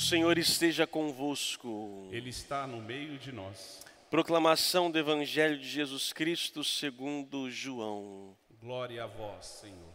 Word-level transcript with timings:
Senhor 0.00 0.38
esteja 0.38 0.86
convosco. 0.86 2.08
Ele 2.10 2.30
está 2.30 2.66
no 2.66 2.80
meio 2.80 3.18
de 3.18 3.30
nós. 3.30 3.84
Proclamação 4.10 4.90
do 4.90 4.98
Evangelho 4.98 5.58
de 5.58 5.68
Jesus 5.68 6.12
Cristo 6.12 6.64
segundo 6.64 7.50
João. 7.50 8.34
Glória 8.60 9.04
a 9.04 9.06
vós, 9.06 9.44
Senhor. 9.44 9.94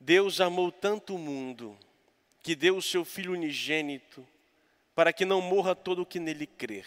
Deus 0.00 0.40
amou 0.40 0.72
tanto 0.72 1.14
o 1.16 1.18
mundo 1.18 1.78
que 2.42 2.56
deu 2.56 2.78
o 2.78 2.82
seu 2.82 3.04
Filho 3.04 3.34
unigênito 3.34 4.26
para 4.94 5.12
que 5.12 5.26
não 5.26 5.42
morra 5.42 5.74
todo 5.74 6.02
o 6.02 6.06
que 6.06 6.18
nele 6.18 6.46
crer, 6.46 6.86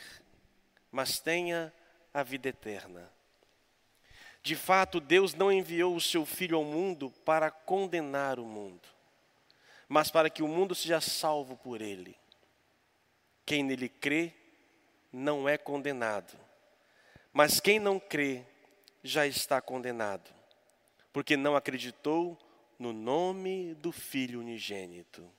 mas 0.91 1.19
tenha 1.19 1.71
a 2.13 2.23
vida 2.23 2.49
eterna. 2.49 3.09
De 4.41 4.55
fato, 4.55 4.99
Deus 4.99 5.35
não 5.35 5.51
enviou 5.51 5.95
o 5.95 6.01
seu 6.01 6.25
Filho 6.25 6.57
ao 6.57 6.63
mundo 6.63 7.11
para 7.23 7.51
condenar 7.51 8.39
o 8.39 8.45
mundo, 8.45 8.89
mas 9.91 10.09
para 10.09 10.29
que 10.29 10.41
o 10.41 10.47
mundo 10.47 10.73
seja 10.73 11.01
salvo 11.01 11.57
por 11.57 11.81
ele. 11.81 12.17
Quem 13.45 13.61
nele 13.61 13.89
crê 13.89 14.33
não 15.11 15.49
é 15.49 15.57
condenado, 15.57 16.33
mas 17.33 17.59
quem 17.59 17.77
não 17.77 17.99
crê 17.99 18.45
já 19.03 19.27
está 19.27 19.61
condenado, 19.61 20.33
porque 21.11 21.35
não 21.35 21.57
acreditou 21.57 22.37
no 22.79 22.93
nome 22.93 23.75
do 23.75 23.91
Filho 23.91 24.39
unigênito. 24.39 25.29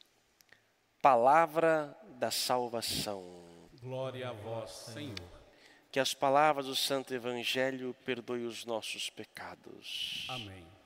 Palavra 1.01 1.97
da 2.19 2.31
salvação. 2.31 3.71
Glória 3.81 4.29
a 4.29 4.33
vós, 4.33 4.71
Senhor. 4.71 5.17
Que 5.91 5.98
as 5.98 6.12
palavras 6.12 6.67
do 6.67 6.77
Santo 6.77 7.15
Evangelho 7.15 7.97
perdoem 8.05 8.45
os 8.45 8.67
nossos 8.67 9.09
pecados. 9.09 10.27
Amém. 10.29 10.82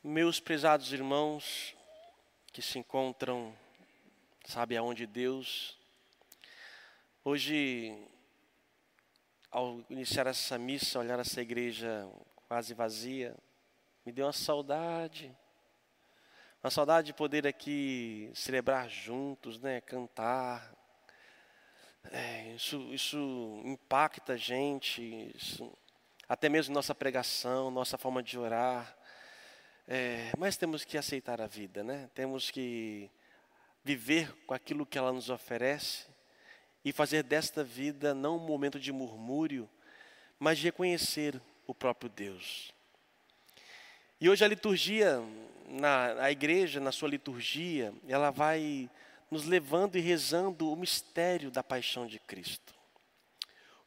Meus 0.00 0.38
prezados 0.38 0.92
irmãos 0.92 1.74
que 2.52 2.62
se 2.62 2.78
encontram, 2.78 3.52
sabe 4.44 4.76
aonde 4.76 5.08
Deus, 5.08 5.76
hoje, 7.24 7.98
ao 9.50 9.84
iniciar 9.90 10.28
essa 10.28 10.56
missa, 10.56 11.00
olhar 11.00 11.18
essa 11.18 11.42
igreja 11.42 12.08
quase 12.46 12.74
vazia, 12.74 13.36
me 14.06 14.12
deu 14.12 14.26
uma 14.26 14.32
saudade, 14.32 15.36
uma 16.62 16.70
saudade 16.70 17.08
de 17.08 17.12
poder 17.12 17.44
aqui 17.44 18.30
celebrar 18.36 18.88
juntos, 18.88 19.58
né, 19.58 19.80
cantar. 19.80 20.72
É, 22.12 22.52
isso, 22.54 22.78
isso 22.94 23.60
impacta 23.64 24.34
a 24.34 24.36
gente, 24.36 25.02
isso, 25.34 25.76
até 26.28 26.48
mesmo 26.48 26.72
nossa 26.72 26.94
pregação, 26.94 27.68
nossa 27.68 27.98
forma 27.98 28.22
de 28.22 28.38
orar. 28.38 28.96
É, 29.90 30.32
mas 30.36 30.58
temos 30.58 30.84
que 30.84 30.98
aceitar 30.98 31.40
a 31.40 31.46
vida, 31.46 31.82
né? 31.82 32.10
Temos 32.12 32.50
que 32.50 33.10
viver 33.82 34.30
com 34.46 34.52
aquilo 34.52 34.84
que 34.84 34.98
ela 34.98 35.10
nos 35.10 35.30
oferece 35.30 36.04
e 36.84 36.92
fazer 36.92 37.22
desta 37.22 37.64
vida 37.64 38.14
não 38.14 38.36
um 38.36 38.46
momento 38.46 38.78
de 38.78 38.92
murmúrio, 38.92 39.66
mas 40.38 40.58
de 40.58 40.64
reconhecer 40.64 41.40
o 41.66 41.74
próprio 41.74 42.10
Deus. 42.10 42.70
E 44.20 44.28
hoje 44.28 44.44
a 44.44 44.48
liturgia, 44.48 45.22
na 45.66 46.22
a 46.22 46.30
igreja, 46.30 46.80
na 46.80 46.92
sua 46.92 47.08
liturgia, 47.08 47.94
ela 48.06 48.30
vai 48.30 48.90
nos 49.30 49.46
levando 49.46 49.96
e 49.96 50.00
rezando 50.00 50.70
o 50.70 50.76
mistério 50.76 51.50
da 51.50 51.62
paixão 51.62 52.06
de 52.06 52.18
Cristo. 52.18 52.74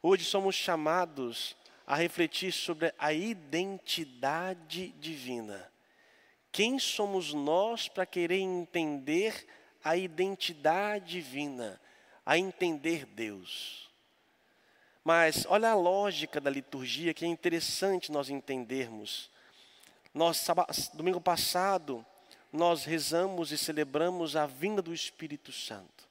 Hoje 0.02 0.24
somos 0.24 0.56
chamados 0.56 1.56
a 1.86 1.94
refletir 1.94 2.50
sobre 2.50 2.92
a 2.98 3.12
identidade 3.12 4.88
divina. 4.98 5.71
Quem 6.52 6.78
somos 6.78 7.32
nós 7.32 7.88
para 7.88 8.04
querer 8.04 8.38
entender 8.38 9.46
a 9.82 9.96
identidade 9.96 11.12
divina, 11.12 11.80
a 12.26 12.36
entender 12.36 13.06
Deus? 13.06 13.90
Mas 15.02 15.46
olha 15.48 15.70
a 15.70 15.74
lógica 15.74 16.38
da 16.40 16.50
liturgia 16.50 17.14
que 17.14 17.24
é 17.24 17.28
interessante 17.28 18.12
nós 18.12 18.28
entendermos. 18.28 19.30
Nós, 20.12 20.46
domingo 20.92 21.20
passado, 21.20 22.04
nós 22.52 22.84
rezamos 22.84 23.50
e 23.50 23.56
celebramos 23.56 24.36
a 24.36 24.44
vinda 24.44 24.82
do 24.82 24.92
Espírito 24.92 25.50
Santo. 25.50 26.06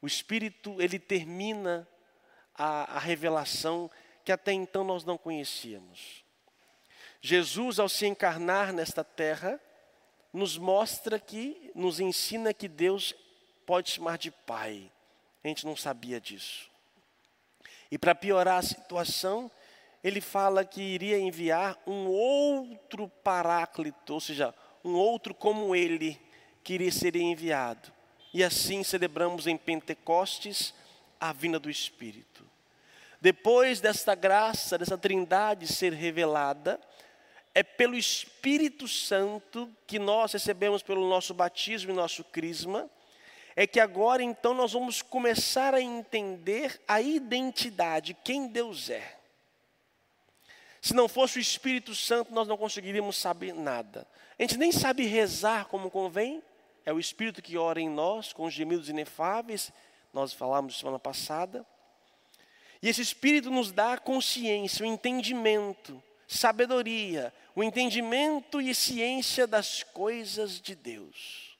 O 0.00 0.06
Espírito, 0.06 0.80
ele 0.80 0.98
termina 0.98 1.86
a, 2.54 2.96
a 2.96 2.98
revelação 2.98 3.90
que 4.24 4.32
até 4.32 4.52
então 4.52 4.82
nós 4.82 5.04
não 5.04 5.18
conhecíamos. 5.18 6.21
Jesus, 7.24 7.78
ao 7.78 7.88
se 7.88 8.04
encarnar 8.04 8.72
nesta 8.72 9.04
terra, 9.04 9.60
nos 10.32 10.58
mostra 10.58 11.20
que, 11.20 11.70
nos 11.72 12.00
ensina 12.00 12.52
que 12.52 12.66
Deus 12.66 13.14
pode 13.64 13.90
chamar 13.90 14.18
de 14.18 14.32
Pai. 14.32 14.90
A 15.44 15.48
gente 15.48 15.64
não 15.64 15.76
sabia 15.76 16.20
disso. 16.20 16.68
E 17.92 17.96
para 17.96 18.12
piorar 18.12 18.58
a 18.58 18.62
situação, 18.62 19.48
ele 20.02 20.20
fala 20.20 20.64
que 20.64 20.82
iria 20.82 21.16
enviar 21.16 21.78
um 21.86 22.08
outro 22.08 23.06
paráclito, 23.22 24.14
ou 24.14 24.20
seja, 24.20 24.52
um 24.84 24.94
outro 24.94 25.32
como 25.32 25.76
ele, 25.76 26.20
que 26.64 26.74
iria 26.74 26.90
ser 26.90 27.14
enviado. 27.14 27.92
E 28.34 28.42
assim 28.42 28.82
celebramos 28.82 29.46
em 29.46 29.56
Pentecostes 29.56 30.74
a 31.20 31.32
vinda 31.32 31.60
do 31.60 31.70
Espírito. 31.70 32.44
Depois 33.20 33.80
desta 33.80 34.16
graça, 34.16 34.76
dessa 34.76 34.98
trindade 34.98 35.68
ser 35.68 35.92
revelada, 35.92 36.80
é 37.54 37.62
pelo 37.62 37.96
Espírito 37.96 38.88
Santo 38.88 39.70
que 39.86 39.98
nós 39.98 40.32
recebemos 40.32 40.82
pelo 40.82 41.08
nosso 41.08 41.34
batismo 41.34 41.90
e 41.90 41.94
nosso 41.94 42.24
crisma, 42.24 42.88
é 43.54 43.66
que 43.66 43.78
agora 43.78 44.22
então 44.22 44.54
nós 44.54 44.72
vamos 44.72 45.02
começar 45.02 45.74
a 45.74 45.80
entender 45.80 46.80
a 46.88 47.00
identidade, 47.02 48.16
quem 48.24 48.48
Deus 48.48 48.88
é. 48.88 49.18
Se 50.80 50.94
não 50.94 51.06
fosse 51.06 51.38
o 51.38 51.40
Espírito 51.40 51.94
Santo, 51.94 52.32
nós 52.32 52.48
não 52.48 52.56
conseguiríamos 52.56 53.16
saber 53.16 53.54
nada. 53.54 54.06
A 54.38 54.42
gente 54.42 54.56
nem 54.56 54.72
sabe 54.72 55.04
rezar 55.04 55.66
como 55.66 55.90
convém, 55.90 56.42
é 56.84 56.92
o 56.92 56.98
Espírito 56.98 57.42
que 57.42 57.56
ora 57.56 57.80
em 57.80 57.88
nós, 57.88 58.32
com 58.32 58.50
gemidos 58.50 58.88
inefáveis, 58.88 59.70
nós 60.12 60.32
falamos 60.32 60.78
semana 60.78 60.98
passada. 60.98 61.64
E 62.82 62.88
esse 62.88 63.00
Espírito 63.00 63.50
nos 63.50 63.70
dá 63.70 63.96
consciência, 63.98 64.82
o 64.82 64.88
entendimento, 64.88 66.02
sabedoria, 66.32 67.32
o 67.54 67.62
entendimento 67.62 68.60
e 68.60 68.74
ciência 68.74 69.46
das 69.46 69.82
coisas 69.82 70.60
de 70.60 70.74
Deus. 70.74 71.58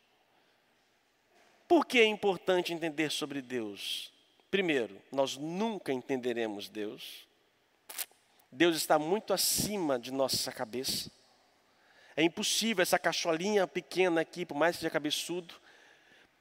Por 1.68 1.86
que 1.86 1.98
é 1.98 2.06
importante 2.06 2.72
entender 2.72 3.10
sobre 3.10 3.42
Deus? 3.42 4.10
Primeiro, 4.50 5.00
nós 5.10 5.36
nunca 5.36 5.92
entenderemos 5.92 6.68
Deus. 6.68 7.26
Deus 8.50 8.76
está 8.76 8.98
muito 8.98 9.32
acima 9.32 9.98
de 9.98 10.10
nossa 10.10 10.50
cabeça. 10.50 11.10
É 12.16 12.22
impossível 12.22 12.82
essa 12.82 12.98
cacholinha 12.98 13.66
pequena 13.66 14.20
aqui, 14.20 14.44
por 14.44 14.54
mais 14.54 14.76
que 14.76 14.80
seja 14.80 14.90
cabeçudo, 14.90 15.54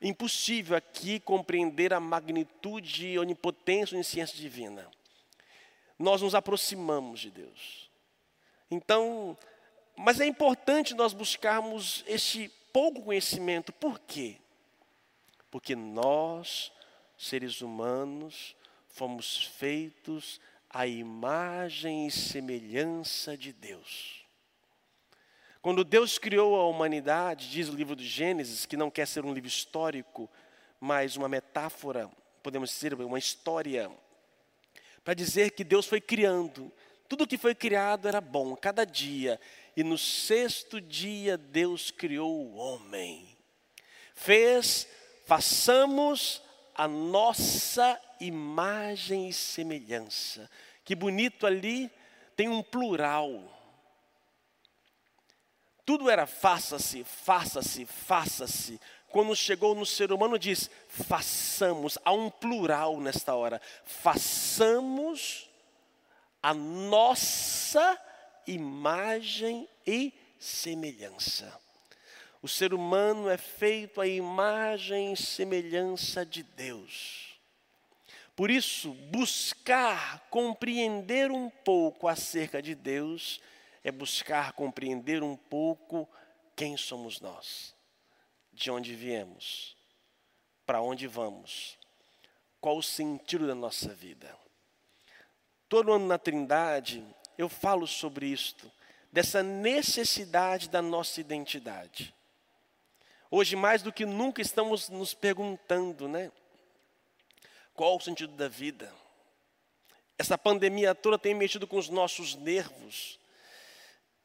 impossível 0.02 0.76
aqui 0.76 1.20
compreender 1.20 1.94
a 1.94 2.00
magnitude 2.00 3.08
e 3.08 3.20
onipotência 3.20 3.96
onisciência 3.96 4.38
divina. 4.38 4.90
Nós 5.98 6.22
nos 6.22 6.36
aproximamos 6.36 7.20
de 7.20 7.30
Deus. 7.30 7.91
Então, 8.72 9.38
mas 9.98 10.22
é 10.22 10.26
importante 10.26 10.94
nós 10.94 11.14
buscarmos 11.14 12.06
esse 12.08 12.48
pouco 12.72 13.04
conhecimento. 13.04 13.74
Por 13.74 14.00
quê? 14.00 14.38
Porque 15.52 15.76
nós, 15.76 16.72
seres 17.18 17.60
humanos, 17.60 18.56
fomos 18.88 19.44
feitos 19.44 20.40
à 20.70 20.88
imagem 20.88 22.08
e 22.08 22.12
semelhança 22.12 23.38
de 23.38 23.52
Deus. 23.52 24.22
Quando 25.62 25.84
Deus 25.84 26.18
criou 26.18 26.56
a 26.56 26.68
humanidade, 26.68 27.52
diz 27.52 27.68
o 27.68 27.76
livro 27.76 27.96
de 27.96 28.08
Gênesis, 28.08 28.66
que 28.66 28.78
não 28.78 28.90
quer 28.90 29.06
ser 29.06 29.26
um 29.26 29.34
livro 29.34 29.50
histórico, 29.50 30.30
mas 30.80 31.16
uma 31.18 31.28
metáfora, 31.28 32.10
podemos 32.42 32.70
dizer, 32.70 32.94
uma 32.96 33.20
história, 33.20 33.92
para 35.04 35.14
dizer 35.14 35.52
que 35.52 35.64
Deus 35.64 35.86
foi 35.86 36.02
criando. 36.02 36.72
Tudo 37.12 37.28
que 37.28 37.38
foi 37.38 37.54
criado 37.54 38.08
era 38.08 38.22
bom, 38.22 38.56
cada 38.56 38.86
dia. 38.86 39.38
E 39.76 39.84
no 39.84 39.98
sexto 39.98 40.80
dia 40.80 41.38
Deus 41.38 41.92
criou 41.92 42.34
o 42.34 42.56
homem. 42.56 43.28
Fez 44.16 44.88
façamos 45.26 46.42
a 46.74 46.88
nossa 46.88 48.00
imagem 48.18 49.28
e 49.28 49.34
semelhança. 49.34 50.50
Que 50.86 50.96
bonito 50.96 51.46
ali, 51.46 51.92
tem 52.34 52.48
um 52.48 52.64
plural. 52.64 53.44
Tudo 55.86 56.10
era 56.10 56.26
faça-se, 56.26 57.04
faça-se, 57.04 57.86
faça-se. 57.86 58.80
Quando 59.10 59.36
chegou 59.36 59.76
no 59.76 59.86
ser 59.86 60.14
humano, 60.14 60.40
diz: 60.40 60.72
façamos. 60.88 61.98
Há 62.06 62.14
um 62.14 62.30
plural 62.30 63.02
nesta 63.02 63.36
hora. 63.36 63.62
Façamos 63.84 65.51
a 66.42 66.54
nossa 66.54 68.00
imagem 68.48 69.68
e 69.86 70.14
semelhança. 70.40 71.60
O 72.42 72.48
ser 72.48 72.74
humano 72.74 73.30
é 73.30 73.38
feito 73.38 74.02
à 74.02 74.08
imagem 74.08 75.14
e 75.14 75.18
semelhança 75.18 76.26
de 76.26 76.42
Deus. 76.42 77.32
Por 78.36 78.50
isso, 78.50 78.94
buscar 79.12 80.28
compreender 80.32 81.30
um 81.30 81.50
pouco 81.50 82.08
acerca 82.08 82.62
de 82.62 82.74
Deus 82.74 83.40
é 83.84 83.92
buscar 83.92 84.54
compreender 84.54 85.22
um 85.22 85.36
pouco 85.36 86.10
quem 86.56 86.76
somos 86.78 87.20
nós, 87.20 87.76
de 88.52 88.72
onde 88.72 88.96
viemos, 88.96 89.76
para 90.66 90.82
onde 90.82 91.06
vamos, 91.08 91.78
qual 92.60 92.78
o 92.78 92.84
sentido 92.84 93.46
da 93.46 93.56
nossa 93.56 93.94
vida. 93.94 94.41
Todo 95.72 95.94
ano 95.94 96.06
na 96.06 96.18
Trindade, 96.18 97.02
eu 97.38 97.48
falo 97.48 97.88
sobre 97.88 98.26
isto, 98.26 98.70
dessa 99.10 99.42
necessidade 99.42 100.68
da 100.68 100.82
nossa 100.82 101.22
identidade. 101.22 102.14
Hoje, 103.32 103.56
mais 103.56 103.82
do 103.82 103.90
que 103.90 104.06
nunca, 104.06 104.42
estamos 104.42 104.90
nos 104.90 105.14
perguntando, 105.14 106.10
né? 106.10 106.30
Qual 107.74 107.96
o 107.96 108.02
sentido 108.02 108.34
da 108.34 108.50
vida? 108.50 108.94
Essa 110.18 110.38
pandemia 110.38 110.94
toda 110.94 111.18
tem 111.18 111.34
mexido 111.34 111.66
com 111.66 111.78
os 111.78 111.88
nossos 111.88 112.36
nervos, 112.36 113.18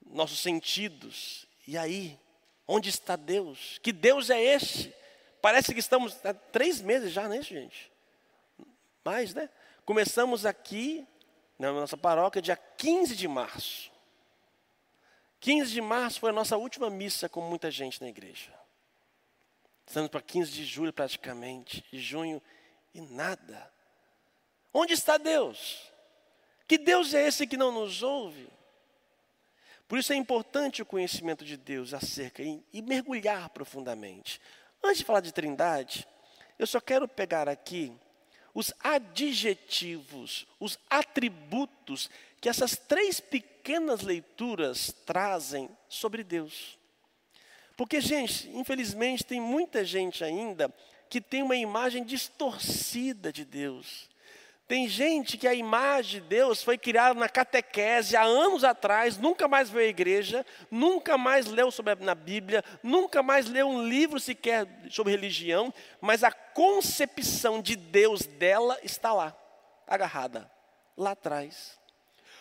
nossos 0.04 0.40
sentidos. 0.40 1.46
E 1.64 1.78
aí, 1.78 2.19
onde 2.66 2.88
está 2.88 3.14
Deus? 3.14 3.78
Que 3.84 3.93
Deus 3.93 4.31
é 4.31 4.43
esse? 4.43 4.93
Parece 5.40 5.72
que 5.72 5.78
estamos 5.78 6.19
há 6.26 6.34
três 6.34 6.81
meses 6.81 7.12
já, 7.12 7.28
né, 7.28 7.40
gente? 7.40 7.88
Mais, 9.04 9.32
né? 9.32 9.48
Começamos 9.84 10.44
aqui, 10.44 11.06
na 11.58 11.73
nossa 11.73 11.97
paróquia, 11.97 12.43
dia 12.43 12.56
15 12.56 13.17
de 13.17 13.26
março. 13.26 13.91
15 15.41 15.70
de 15.70 15.81
março 15.81 16.20
foi 16.20 16.31
a 16.31 16.32
nossa 16.32 16.56
última 16.56 16.91
missa 16.91 17.29
com 17.29 17.41
muita 17.41 17.70
gente 17.70 18.00
na 18.00 18.08
igreja. 18.08 18.53
Estamos 19.87 20.11
para 20.11 20.20
15 20.20 20.50
de 20.50 20.64
julho 20.64 20.93
praticamente, 20.93 21.85
e 21.93 21.99
junho, 21.99 22.43
e 22.93 23.00
nada. 23.00 23.70
Onde 24.73 24.93
está 24.93 25.17
Deus? 25.17 25.91
Que 26.67 26.76
Deus 26.76 27.14
é 27.14 27.26
esse 27.26 27.47
que 27.47 27.56
não 27.56 27.70
nos 27.70 28.03
ouve? 28.03 28.49
Por 29.87 29.99
isso 29.99 30.12
é 30.12 30.17
importante 30.17 30.82
o 30.82 30.87
conhecimento 30.87 31.44
de 31.44 31.56
Deus 31.56 31.94
acerca 31.94 32.43
e, 32.43 32.62
e 32.73 32.82
mergulhar 32.82 33.49
profundamente. 33.50 34.41
Antes 34.82 34.99
de 34.99 35.05
falar 35.05 35.20
de 35.20 35.32
trindade, 35.32 36.06
eu 36.58 36.67
só 36.67 36.81
quero 36.81 37.06
pegar 37.06 37.49
aqui 37.49 37.93
os 38.56 38.73
adjetivos, 38.81 40.47
os 40.58 40.79
atributos 40.88 42.08
que 42.41 42.49
essas 42.49 42.75
três 42.75 43.20
pequenas 43.20 44.00
leituras 44.00 44.94
trazem 45.05 45.69
sobre 45.91 46.25
Deus. 46.25 46.79
Porque, 47.76 48.00
gente, 48.00 48.49
infelizmente 48.55 49.26
tem 49.26 49.38
muita 49.38 49.85
gente 49.85 50.25
ainda 50.25 50.75
que 51.11 51.20
tem 51.20 51.43
uma 51.43 51.55
imagem 51.55 52.03
distorcida 52.03 53.31
de 53.31 53.44
Deus. 53.44 54.08
Tem 54.68 54.88
gente 54.88 55.38
que 55.38 55.46
a 55.46 55.54
imagem 55.54 56.20
de 56.20 56.26
Deus 56.26 56.60
foi 56.60 56.76
criada 56.76 57.18
na 57.18 57.28
catequese 57.28 58.16
há 58.16 58.22
anos 58.22 58.64
atrás, 58.64 59.16
nunca 59.16 59.46
mais 59.46 59.70
veio 59.70 59.86
à 59.86 59.90
igreja, 59.90 60.44
nunca 60.68 61.16
mais 61.16 61.46
leu 61.46 61.70
sobre 61.70 61.92
a, 61.92 61.96
na 61.96 62.16
Bíblia, 62.16 62.64
nunca 62.82 63.22
mais 63.22 63.46
leu 63.46 63.68
um 63.68 63.86
livro 63.86 64.18
sequer 64.18 64.66
sobre 64.90 65.12
religião, 65.12 65.72
mas 66.00 66.24
a 66.24 66.32
concepção 66.32 67.62
de 67.62 67.76
Deus 67.76 68.22
dela 68.22 68.76
está 68.82 69.12
lá, 69.12 69.36
agarrada, 69.86 70.50
lá 70.96 71.12
atrás. 71.12 71.78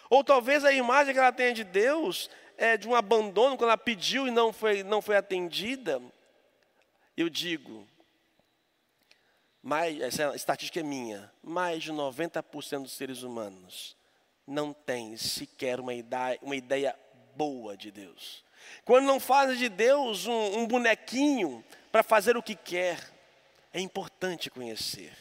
Ou 0.10 0.24
talvez 0.24 0.66
a 0.66 0.72
imagem 0.72 1.14
que 1.14 1.20
ela 1.20 1.32
tenha 1.32 1.54
de 1.54 1.64
Deus 1.64 2.28
é 2.58 2.76
de 2.76 2.88
um 2.88 2.96
abandono, 2.96 3.56
quando 3.56 3.70
ela 3.70 3.78
pediu 3.78 4.28
e 4.28 4.32
não 4.32 4.52
foi, 4.52 4.82
não 4.82 5.00
foi 5.00 5.16
atendida. 5.16 6.02
Eu 7.16 7.30
digo, 7.30 7.88
mais, 9.66 10.00
essa 10.00 10.36
estatística 10.36 10.80
é 10.80 10.84
minha, 10.84 11.32
mais 11.42 11.82
de 11.82 11.92
90% 11.92 12.84
dos 12.84 12.92
seres 12.92 13.24
humanos 13.24 13.98
não 14.46 14.72
tem 14.72 15.18
sequer 15.18 15.80
uma 15.80 15.92
ideia, 15.92 16.38
uma 16.40 16.56
ideia 16.56 16.96
boa 17.36 17.76
de 17.76 17.90
Deus. 17.90 18.44
Quando 18.84 19.06
não 19.06 19.20
fazem 19.20 19.58
de 19.58 19.68
Deus 19.68 20.28
um, 20.28 20.60
um 20.60 20.68
bonequinho 20.68 21.66
para 21.92 22.04
fazer 22.04 22.38
o 22.38 22.44
que 22.44 22.54
quer, 22.54 23.00
é 23.74 23.80
importante 23.80 24.52
conhecer. 24.52 25.18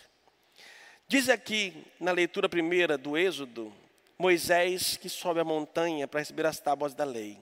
Diz 1.09 1.31
aqui 1.31 1.83
na 1.99 2.13
leitura 2.13 2.47
primeira 2.47 2.99
do 2.99 3.17
Êxodo, 3.17 3.73
Moisés 4.19 4.99
que 4.99 5.09
sobe 5.09 5.41
a 5.41 5.45
montanha 5.45 6.07
para 6.07 6.21
receber 6.21 6.45
as 6.45 6.61
tábuas 6.61 6.93
da 6.93 7.05
lei. 7.05 7.41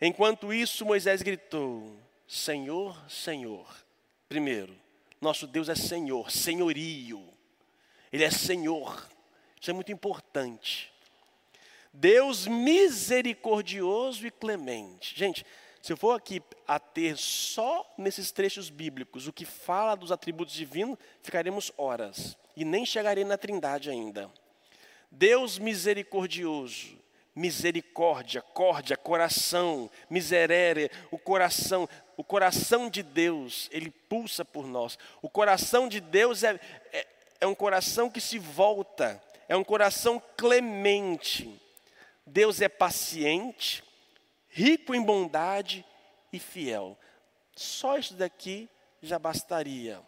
Enquanto 0.00 0.52
isso, 0.52 0.86
Moisés 0.86 1.22
gritou: 1.22 1.96
Senhor, 2.28 2.96
Senhor. 3.10 3.84
Primeiro, 4.28 4.85
nosso 5.20 5.46
Deus 5.46 5.68
é 5.68 5.74
Senhor, 5.74 6.30
senhorio. 6.30 7.22
Ele 8.12 8.24
é 8.24 8.30
Senhor. 8.30 9.08
Isso 9.60 9.70
é 9.70 9.74
muito 9.74 9.90
importante. 9.90 10.92
Deus 11.92 12.46
misericordioso 12.46 14.26
e 14.26 14.30
clemente. 14.30 15.18
Gente, 15.18 15.46
se 15.80 15.92
eu 15.92 15.96
for 15.96 16.12
aqui 16.12 16.42
a 16.66 16.78
ter 16.78 17.16
só 17.16 17.94
nesses 17.96 18.32
trechos 18.32 18.68
bíblicos 18.68 19.26
o 19.26 19.32
que 19.32 19.44
fala 19.44 19.94
dos 19.94 20.12
atributos 20.12 20.54
divinos, 20.54 20.98
ficaremos 21.22 21.72
horas 21.76 22.36
e 22.56 22.64
nem 22.64 22.84
chegarei 22.84 23.24
na 23.24 23.38
Trindade 23.38 23.88
ainda. 23.88 24.30
Deus 25.10 25.58
misericordioso, 25.58 26.98
misericórdia, 27.36 28.40
córdia, 28.40 28.96
coração, 28.96 29.90
miserere, 30.08 30.90
o 31.10 31.18
coração, 31.18 31.86
o 32.16 32.24
coração 32.24 32.88
de 32.88 33.02
Deus, 33.02 33.68
ele 33.70 33.90
pulsa 33.90 34.42
por 34.42 34.66
nós. 34.66 34.98
O 35.20 35.28
coração 35.28 35.86
de 35.86 36.00
Deus 36.00 36.42
é, 36.42 36.58
é, 36.90 37.06
é 37.42 37.46
um 37.46 37.54
coração 37.54 38.10
que 38.10 38.22
se 38.22 38.38
volta, 38.38 39.22
é 39.46 39.54
um 39.54 39.62
coração 39.62 40.20
clemente. 40.34 41.60
Deus 42.26 42.62
é 42.62 42.68
paciente, 42.70 43.84
rico 44.48 44.94
em 44.94 45.02
bondade 45.02 45.84
e 46.32 46.38
fiel. 46.38 46.98
Só 47.54 47.98
isso 47.98 48.14
daqui 48.14 48.66
já 49.02 49.18
bastaria. 49.18 50.00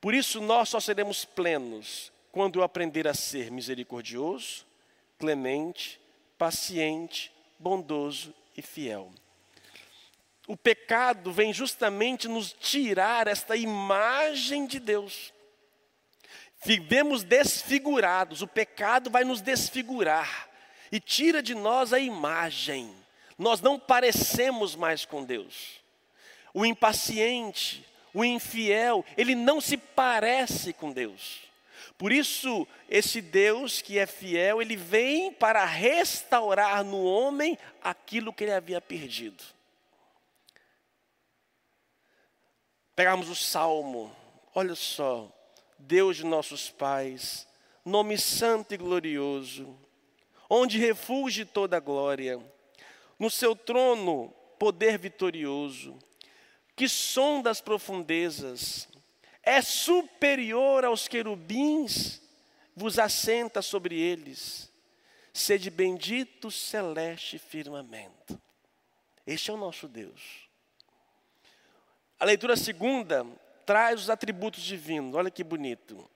Por 0.00 0.14
isso 0.14 0.40
nós 0.40 0.70
só 0.70 0.80
seremos 0.80 1.26
plenos 1.26 2.10
quando 2.32 2.58
eu 2.58 2.62
aprender 2.62 3.06
a 3.06 3.14
ser 3.14 3.50
misericordioso, 3.50 4.65
clemente, 5.18 6.00
paciente, 6.38 7.32
bondoso 7.58 8.34
e 8.56 8.62
fiel. 8.62 9.12
O 10.46 10.56
pecado 10.56 11.32
vem 11.32 11.52
justamente 11.52 12.28
nos 12.28 12.52
tirar 12.52 13.26
esta 13.26 13.56
imagem 13.56 14.66
de 14.66 14.78
Deus. 14.78 15.32
Vivemos 16.64 17.22
desfigurados, 17.22 18.42
o 18.42 18.46
pecado 18.46 19.10
vai 19.10 19.24
nos 19.24 19.40
desfigurar 19.40 20.48
e 20.90 21.00
tira 21.00 21.42
de 21.42 21.54
nós 21.54 21.92
a 21.92 21.98
imagem. 21.98 22.94
Nós 23.38 23.60
não 23.60 23.78
parecemos 23.78 24.74
mais 24.74 25.04
com 25.04 25.24
Deus. 25.24 25.80
O 26.54 26.64
impaciente, 26.64 27.84
o 28.14 28.24
infiel, 28.24 29.04
ele 29.16 29.34
não 29.34 29.60
se 29.60 29.76
parece 29.76 30.72
com 30.72 30.90
Deus. 30.92 31.40
Por 31.98 32.12
isso, 32.12 32.66
esse 32.88 33.22
Deus 33.22 33.80
que 33.80 33.98
é 33.98 34.06
fiel, 34.06 34.60
ele 34.60 34.76
vem 34.76 35.32
para 35.32 35.64
restaurar 35.64 36.84
no 36.84 37.02
homem 37.02 37.58
aquilo 37.82 38.32
que 38.32 38.44
ele 38.44 38.52
havia 38.52 38.80
perdido. 38.80 39.42
Pegarmos 42.94 43.28
o 43.28 43.34
salmo, 43.34 44.14
olha 44.54 44.74
só, 44.74 45.30
Deus 45.78 46.16
de 46.16 46.24
nossos 46.24 46.70
pais, 46.70 47.46
nome 47.84 48.18
santo 48.18 48.74
e 48.74 48.76
glorioso, 48.76 49.78
onde 50.48 50.78
refulge 50.78 51.44
toda 51.44 51.76
a 51.76 51.80
glória, 51.80 52.40
no 53.18 53.30
seu 53.30 53.56
trono, 53.56 54.34
poder 54.58 54.98
vitorioso, 54.98 55.98
que 56.74 56.88
sonda 56.88 57.50
as 57.50 57.60
profundezas, 57.60 58.88
é 59.46 59.62
superior 59.62 60.84
aos 60.84 61.06
querubins, 61.06 62.20
vos 62.74 62.98
assenta 62.98 63.62
sobre 63.62 63.96
eles. 63.98 64.70
Sede 65.32 65.70
bendito, 65.70 66.50
celeste 66.50 67.38
firmamento. 67.38 68.40
Este 69.24 69.50
é 69.50 69.54
o 69.54 69.56
nosso 69.56 69.86
Deus. 69.86 70.48
A 72.18 72.24
leitura 72.24 72.56
segunda 72.56 73.24
traz 73.64 74.02
os 74.02 74.10
atributos 74.10 74.64
divinos. 74.64 75.14
Olha 75.14 75.30
que 75.30 75.44
bonito. 75.44 76.10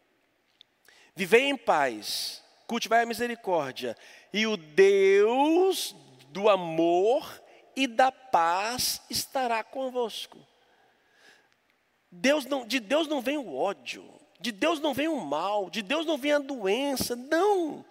Vivei 1.15 1.45
em 1.45 1.57
paz, 1.57 2.43
cultivai 2.67 3.03
a 3.03 3.07
misericórdia, 3.07 3.97
e 4.33 4.47
o 4.47 4.57
Deus 4.57 5.95
do 6.31 6.49
amor 6.49 7.43
e 7.77 7.87
da 7.87 8.11
paz 8.11 9.03
estará 9.09 9.63
convosco. 9.63 10.50
Deus 12.11 12.45
não, 12.45 12.67
de 12.67 12.81
Deus 12.81 13.07
não 13.07 13.21
vem 13.21 13.39
o 13.39 13.55
ódio, 13.55 14.05
de 14.41 14.51
Deus 14.51 14.81
não 14.81 14.93
vem 14.93 15.09
o 15.09 15.21
mal, 15.21 15.71
de 15.71 15.83
Deus 15.83 16.05
não 16.05 16.19
vem 16.19 16.33
a 16.33 16.39
doença, 16.39 17.15
não. 17.15 17.85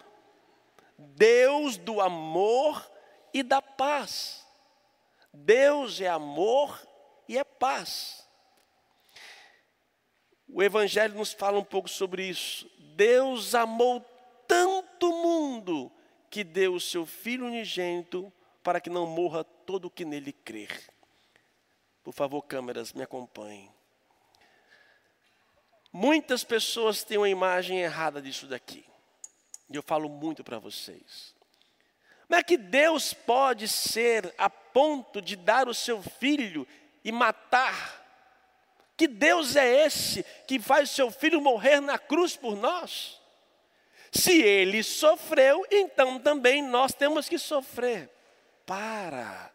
Deus 0.97 1.77
do 1.77 2.01
amor 2.01 2.89
e 3.33 3.41
da 3.41 3.61
paz. 3.61 4.45
Deus 5.33 6.01
é 6.01 6.07
amor 6.07 6.85
e 7.27 7.37
é 7.37 7.43
paz. 7.43 8.27
O 10.47 10.63
Evangelho 10.63 11.15
nos 11.15 11.31
fala 11.31 11.59
um 11.59 11.63
pouco 11.63 11.87
sobre 11.87 12.27
isso. 12.27 12.69
Deus 12.95 13.53
amou 13.53 14.03
tanto 14.47 15.09
o 15.09 15.23
mundo 15.23 15.91
que 16.29 16.43
deu 16.43 16.73
o 16.73 16.79
seu 16.79 17.05
Filho 17.05 17.45
unigênito 17.45 18.33
para 18.63 18.81
que 18.81 18.89
não 18.89 19.05
morra 19.05 19.43
todo 19.43 19.85
o 19.85 19.91
que 19.91 20.03
nele 20.03 20.33
crer. 20.33 20.83
Por 22.03 22.13
favor, 22.13 22.41
câmeras, 22.41 22.91
me 22.91 23.03
acompanhem. 23.03 23.71
Muitas 25.99 26.45
pessoas 26.45 27.03
têm 27.03 27.17
uma 27.17 27.27
imagem 27.27 27.81
errada 27.81 28.21
disso 28.21 28.47
daqui. 28.47 28.85
E 29.69 29.75
eu 29.75 29.83
falo 29.83 30.07
muito 30.07 30.45
para 30.45 30.57
vocês. 30.57 31.35
Como 32.25 32.39
é 32.39 32.41
que 32.41 32.55
Deus 32.55 33.13
pode 33.13 33.67
ser 33.67 34.33
a 34.37 34.49
ponto 34.49 35.21
de 35.21 35.35
dar 35.35 35.67
o 35.67 35.73
seu 35.73 36.01
filho 36.01 36.65
e 37.03 37.11
matar? 37.11 38.01
Que 38.95 39.09
Deus 39.09 39.57
é 39.57 39.85
esse 39.85 40.23
que 40.47 40.57
faz 40.57 40.89
o 40.89 40.95
seu 40.95 41.11
filho 41.11 41.41
morrer 41.41 41.81
na 41.81 41.99
cruz 41.99 42.33
por 42.33 42.55
nós? 42.55 43.19
Se 44.09 44.41
ele 44.41 44.83
sofreu, 44.83 45.65
então 45.69 46.17
também 46.17 46.63
nós 46.63 46.93
temos 46.93 47.27
que 47.27 47.37
sofrer. 47.37 48.09
Para. 48.65 49.51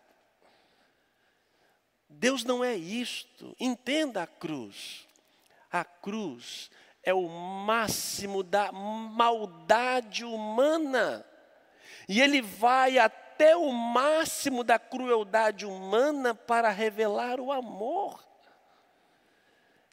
Deus 2.07 2.45
não 2.45 2.63
é 2.63 2.77
isto. 2.77 3.57
Entenda 3.59 4.25
a 4.25 4.27
cruz. 4.27 5.04
A 5.75 5.85
cruz 5.85 6.71
é 7.03 7.13
o 7.13 7.29
máximo 7.29 8.45
da 8.45 8.71
maldade 8.71 10.25
humana. 10.25 11.27
E 12.09 12.21
ele 12.21 12.41
vai 12.41 12.97
até 12.97 13.57
o 13.57 13.73
máximo 13.73 14.63
da 14.63 14.79
crueldade 14.79 15.67
humana 15.67 16.33
para 16.33 16.71
revelar 16.71 17.41
o 17.41 17.51
amor. 17.51 18.25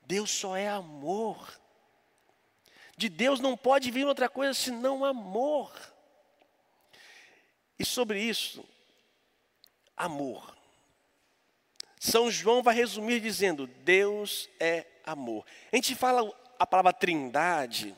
Deus 0.04 0.30
só 0.30 0.56
é 0.56 0.68
amor. 0.68 1.52
De 2.96 3.10
Deus 3.10 3.40
não 3.40 3.58
pode 3.58 3.90
vir 3.90 4.06
outra 4.06 4.30
coisa 4.30 4.54
senão 4.54 5.04
amor. 5.04 5.74
E 7.80 7.84
sobre 7.84 8.22
isso, 8.22 8.64
amor. 9.98 10.56
São 12.00 12.30
João 12.30 12.62
vai 12.62 12.76
resumir 12.76 13.20
dizendo: 13.20 13.66
Deus 13.66 14.48
é 14.60 14.91
amor. 15.06 15.46
A 15.72 15.76
gente 15.76 15.96
fala 15.96 16.32
a 16.58 16.66
palavra 16.66 16.94
trindade. 16.94 17.96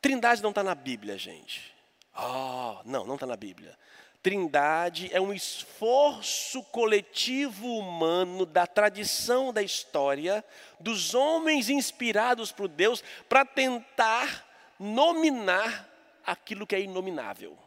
Trindade 0.00 0.42
não 0.42 0.50
está 0.50 0.62
na 0.62 0.74
Bíblia, 0.74 1.16
gente. 1.18 1.74
Oh, 2.16 2.78
não, 2.84 3.06
não 3.06 3.14
está 3.14 3.26
na 3.26 3.36
Bíblia. 3.36 3.76
Trindade 4.22 5.10
é 5.12 5.20
um 5.20 5.32
esforço 5.32 6.62
coletivo 6.64 7.66
humano 7.66 8.46
da 8.46 8.66
tradição 8.66 9.52
da 9.52 9.62
história, 9.62 10.44
dos 10.78 11.12
homens 11.12 11.68
inspirados 11.68 12.52
por 12.52 12.68
Deus, 12.68 13.02
para 13.28 13.44
tentar 13.44 14.48
nominar 14.78 15.88
aquilo 16.24 16.66
que 16.66 16.76
é 16.76 16.80
inominável. 16.80 17.58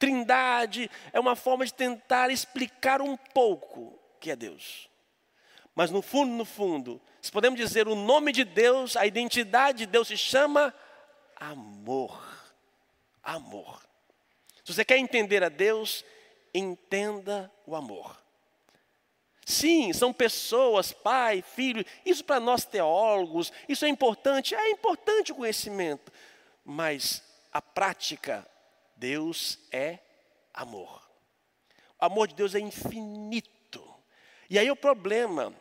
Trindade 0.00 0.90
é 1.12 1.20
uma 1.20 1.36
forma 1.36 1.64
de 1.64 1.72
tentar 1.72 2.30
explicar 2.30 3.00
um 3.00 3.16
pouco 3.16 3.80
o 3.80 4.00
que 4.18 4.32
é 4.32 4.36
Deus. 4.36 4.90
Mas 5.74 5.90
no 5.90 6.02
fundo, 6.02 6.32
no 6.32 6.44
fundo, 6.44 7.00
se 7.20 7.32
podemos 7.32 7.58
dizer 7.58 7.88
o 7.88 7.94
nome 7.94 8.32
de 8.32 8.44
Deus, 8.44 8.96
a 8.96 9.06
identidade 9.06 9.78
de 9.78 9.86
Deus 9.86 10.08
se 10.08 10.16
chama 10.16 10.74
amor 11.36 12.32
amor. 13.22 13.82
Se 14.64 14.74
você 14.74 14.84
quer 14.84 14.98
entender 14.98 15.42
a 15.42 15.48
Deus, 15.48 16.04
entenda 16.52 17.50
o 17.66 17.76
amor. 17.76 18.20
Sim, 19.44 19.92
são 19.92 20.12
pessoas, 20.12 20.92
pai, 20.92 21.42
filho, 21.42 21.84
isso 22.04 22.24
para 22.24 22.38
nós 22.38 22.64
teólogos, 22.64 23.52
isso 23.68 23.84
é 23.84 23.88
importante, 23.88 24.54
é 24.54 24.70
importante 24.70 25.32
o 25.32 25.36
conhecimento, 25.36 26.12
mas 26.64 27.22
a 27.52 27.60
prática, 27.60 28.46
Deus 28.96 29.58
é 29.72 29.98
amor. 30.54 31.02
O 32.00 32.04
amor 32.04 32.28
de 32.28 32.34
Deus 32.34 32.54
é 32.54 32.60
infinito. 32.60 33.82
E 34.48 34.58
aí 34.58 34.70
o 34.70 34.76
problema, 34.76 35.52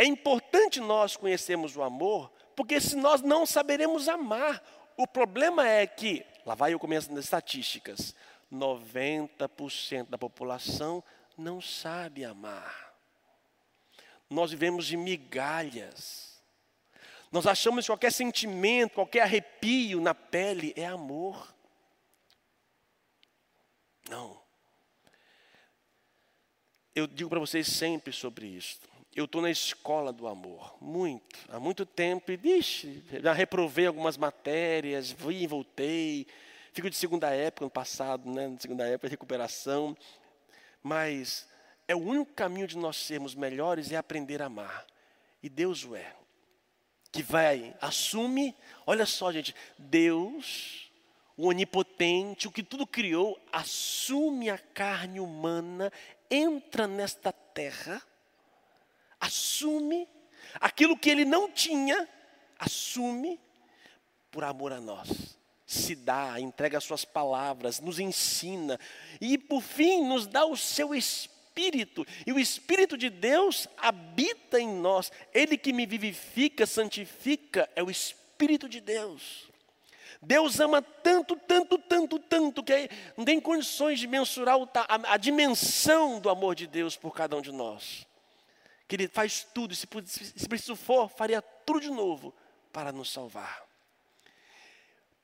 é 0.00 0.04
importante 0.06 0.80
nós 0.80 1.14
conhecermos 1.14 1.76
o 1.76 1.82
amor, 1.82 2.32
porque 2.56 2.80
se 2.80 2.96
nós 2.96 3.20
não 3.20 3.44
saberemos 3.44 4.08
amar, 4.08 4.62
o 4.96 5.06
problema 5.06 5.68
é 5.68 5.86
que 5.86 6.24
Lá 6.44 6.54
vai 6.54 6.72
eu 6.72 6.78
começo 6.78 7.12
nas 7.12 7.24
estatísticas. 7.24 8.14
90% 8.52 10.08
da 10.08 10.18
população 10.18 11.04
não 11.36 11.60
sabe 11.60 12.24
amar. 12.24 12.94
Nós 14.28 14.50
vivemos 14.50 14.86
de 14.86 14.96
migalhas. 14.96 16.42
Nós 17.30 17.46
achamos 17.46 17.84
que 17.84 17.92
qualquer 17.92 18.12
sentimento, 18.12 18.94
qualquer 18.94 19.20
arrepio 19.20 20.00
na 20.00 20.14
pele 20.14 20.72
é 20.76 20.86
amor. 20.86 21.54
Não. 24.08 24.40
Eu 26.94 27.06
digo 27.06 27.30
para 27.30 27.38
vocês 27.38 27.68
sempre 27.68 28.12
sobre 28.12 28.46
isso 28.46 28.89
eu 29.14 29.24
estou 29.24 29.42
na 29.42 29.50
escola 29.50 30.12
do 30.12 30.28
amor, 30.28 30.76
muito, 30.80 31.38
há 31.48 31.58
muito 31.58 31.84
tempo, 31.84 32.30
e 32.30 32.36
vixe, 32.36 33.02
já 33.22 33.32
reprovei 33.32 33.86
algumas 33.86 34.16
matérias, 34.16 35.10
vim 35.10 35.42
e 35.42 35.46
voltei, 35.46 36.26
fico 36.72 36.88
de 36.88 36.96
segunda 36.96 37.28
época, 37.30 37.64
no 37.64 37.70
passado, 37.70 38.30
né, 38.30 38.48
de 38.48 38.62
segunda 38.62 38.86
época, 38.86 39.08
recuperação, 39.08 39.96
mas 40.82 41.48
é 41.88 41.94
o 41.94 41.98
único 41.98 42.32
caminho 42.34 42.68
de 42.68 42.78
nós 42.78 42.96
sermos 42.96 43.34
melhores 43.34 43.90
é 43.90 43.96
aprender 43.96 44.40
a 44.40 44.46
amar, 44.46 44.86
e 45.42 45.48
Deus 45.48 45.84
o 45.84 45.96
é, 45.96 46.14
que 47.10 47.22
vai, 47.22 47.74
assume, 47.80 48.54
olha 48.86 49.04
só 49.04 49.32
gente, 49.32 49.54
Deus, 49.76 50.88
o 51.36 51.48
onipotente, 51.48 52.46
o 52.46 52.52
que 52.52 52.62
tudo 52.62 52.86
criou, 52.86 53.40
assume 53.50 54.48
a 54.48 54.58
carne 54.58 55.18
humana, 55.18 55.92
entra 56.30 56.86
nesta 56.86 57.32
terra, 57.32 58.00
assume 59.20 60.08
aquilo 60.54 60.96
que 60.96 61.10
ele 61.10 61.24
não 61.24 61.50
tinha, 61.50 62.08
assume 62.58 63.38
por 64.30 64.42
amor 64.42 64.72
a 64.72 64.80
nós. 64.80 65.38
Se 65.66 65.94
dá, 65.94 66.40
entrega 66.40 66.78
as 66.78 66.84
suas 66.84 67.04
palavras, 67.04 67.78
nos 67.78 68.00
ensina 68.00 68.80
e 69.20 69.38
por 69.38 69.60
fim 69.60 70.04
nos 70.04 70.26
dá 70.26 70.44
o 70.44 70.56
seu 70.56 70.94
espírito. 70.94 72.04
E 72.26 72.32
o 72.32 72.40
espírito 72.40 72.96
de 72.96 73.08
Deus 73.08 73.68
habita 73.76 74.58
em 74.58 74.68
nós. 74.68 75.12
Ele 75.32 75.56
que 75.56 75.72
me 75.72 75.86
vivifica, 75.86 76.66
santifica, 76.66 77.70
é 77.76 77.82
o 77.84 77.90
espírito 77.90 78.68
de 78.68 78.80
Deus. 78.80 79.48
Deus 80.20 80.58
ama 80.58 80.82
tanto, 80.82 81.36
tanto, 81.36 81.78
tanto, 81.78 82.18
tanto, 82.18 82.62
que 82.62 82.90
não 83.16 83.24
tem 83.24 83.40
condições 83.40 84.00
de 84.00 84.08
mensurar 84.08 84.58
a, 84.58 85.14
a 85.14 85.16
dimensão 85.16 86.20
do 86.20 86.28
amor 86.28 86.54
de 86.54 86.66
Deus 86.66 86.96
por 86.96 87.14
cada 87.14 87.36
um 87.36 87.40
de 87.40 87.52
nós 87.52 88.09
que 88.90 88.96
Ele 88.96 89.06
faz 89.06 89.44
tudo, 89.54 89.72
se, 89.72 89.86
se 89.86 90.48
preciso 90.48 90.74
for, 90.74 91.08
faria 91.08 91.40
tudo 91.40 91.80
de 91.80 91.90
novo 91.90 92.34
para 92.72 92.90
nos 92.90 93.12
salvar. 93.12 93.64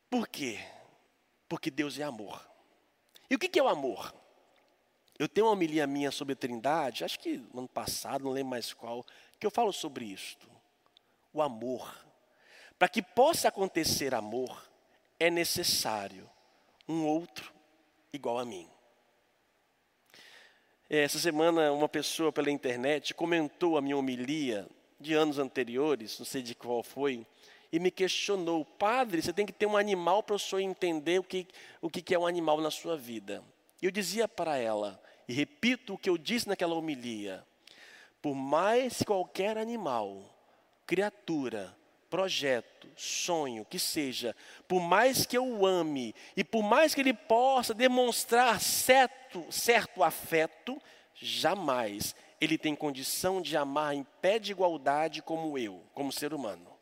Por 0.09 0.29
quê? 0.29 0.65
Porque 1.49 1.69
Deus 1.69 1.99
é 1.99 2.05
amor. 2.05 2.49
E 3.29 3.35
o 3.35 3.39
que 3.41 3.59
é 3.59 3.63
o 3.63 3.67
amor? 3.67 4.15
Eu 5.19 5.29
tenho 5.29 5.49
uma 5.49 5.53
homilia 5.53 5.85
minha 5.85 6.13
sobre 6.13 6.35
a 6.35 6.37
Trindade, 6.37 7.03
acho 7.03 7.19
que 7.19 7.39
no 7.53 7.59
ano 7.59 7.69
passado, 7.69 8.23
não 8.23 8.31
lembro 8.31 8.51
mais 8.51 8.73
qual, 8.73 9.05
que 9.37 9.45
eu 9.45 9.51
falo 9.51 9.73
sobre 9.73 10.05
isto. 10.05 10.49
O 11.33 11.43
amor. 11.43 12.07
Para 12.79 12.89
que 12.89 13.03
possa 13.03 13.49
acontecer 13.49 14.15
amor, 14.15 14.65
é 15.19 15.29
necessário 15.29 16.31
um 16.87 17.05
outro 17.05 17.53
igual 18.13 18.39
a 18.39 18.45
mim. 18.45 18.71
É, 20.89 21.01
essa 21.01 21.19
semana, 21.19 21.73
uma 21.73 21.89
pessoa 21.89 22.31
pela 22.31 22.49
internet 22.49 23.13
comentou 23.13 23.77
a 23.77 23.83
minha 23.83 23.97
homilia 23.97 24.69
de 25.01 25.15
anos 25.15 25.37
anteriores, 25.37 26.17
não 26.17 26.25
sei 26.25 26.43
de 26.43 26.55
qual 26.55 26.81
foi, 26.81 27.27
e 27.73 27.81
me 27.81 27.91
questionou: 27.91 28.65
Padre, 28.65 29.21
você 29.21 29.33
tem 29.33 29.45
que 29.45 29.53
ter 29.53 29.67
um 29.67 29.77
animal 29.77 30.23
para 30.23 30.37
o 30.37 30.39
senhor 30.39 30.61
entender 30.61 31.19
o 31.19 31.25
que, 31.25 31.49
o 31.83 31.91
que 31.91 32.15
é 32.15 32.19
um 32.19 32.27
animal 32.27 32.61
na 32.61 32.71
sua 32.71 32.97
vida. 32.97 33.43
E 33.83 33.87
eu 33.87 33.91
dizia 33.91 34.29
para 34.29 34.59
ela, 34.59 35.03
e 35.29 35.33
repito 35.33 35.95
o 35.95 35.99
que 35.99 36.09
eu 36.09 36.17
disse 36.17 36.47
naquela 36.47 36.77
homilia: 36.77 37.45
por 38.23 38.37
mais 38.37 39.03
qualquer 39.03 39.59
animal, 39.59 40.23
criatura, 40.87 41.77
projeto, 42.11 42.89
sonho, 42.97 43.65
que 43.65 43.79
seja, 43.79 44.35
por 44.67 44.81
mais 44.81 45.27
que 45.27 45.37
eu 45.37 45.47
o 45.47 45.67
ame 45.67 46.15
e 46.37 46.43
por 46.43 46.63
mais 46.63 46.95
que 46.95 47.01
ele 47.01 47.13
possa 47.13 47.75
demonstrar 47.75 48.61
certo, 48.61 49.45
certo 49.51 50.03
afeto, 50.03 50.81
jamais 51.15 52.15
ele 52.41 52.59
tem 52.59 52.75
condição 52.75 53.41
de 53.41 53.57
amar 53.57 53.95
em 53.95 54.05
pé 54.21 54.39
de 54.39 54.53
igualdade 54.53 55.23
como 55.23 55.59
eu, 55.59 55.83
como 55.95 56.13
ser 56.13 56.33
humano. 56.35 56.77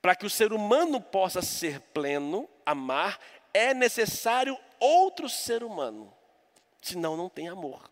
Para 0.00 0.14
que 0.14 0.26
o 0.26 0.30
ser 0.30 0.52
humano 0.52 1.00
possa 1.00 1.40
ser 1.40 1.80
pleno, 1.80 2.48
amar, 2.64 3.18
é 3.52 3.72
necessário 3.72 4.58
outro 4.78 5.28
ser 5.28 5.62
humano. 5.62 6.12
senão 6.82 7.16
não 7.16 7.30
tem 7.30 7.48
amor. 7.48 7.90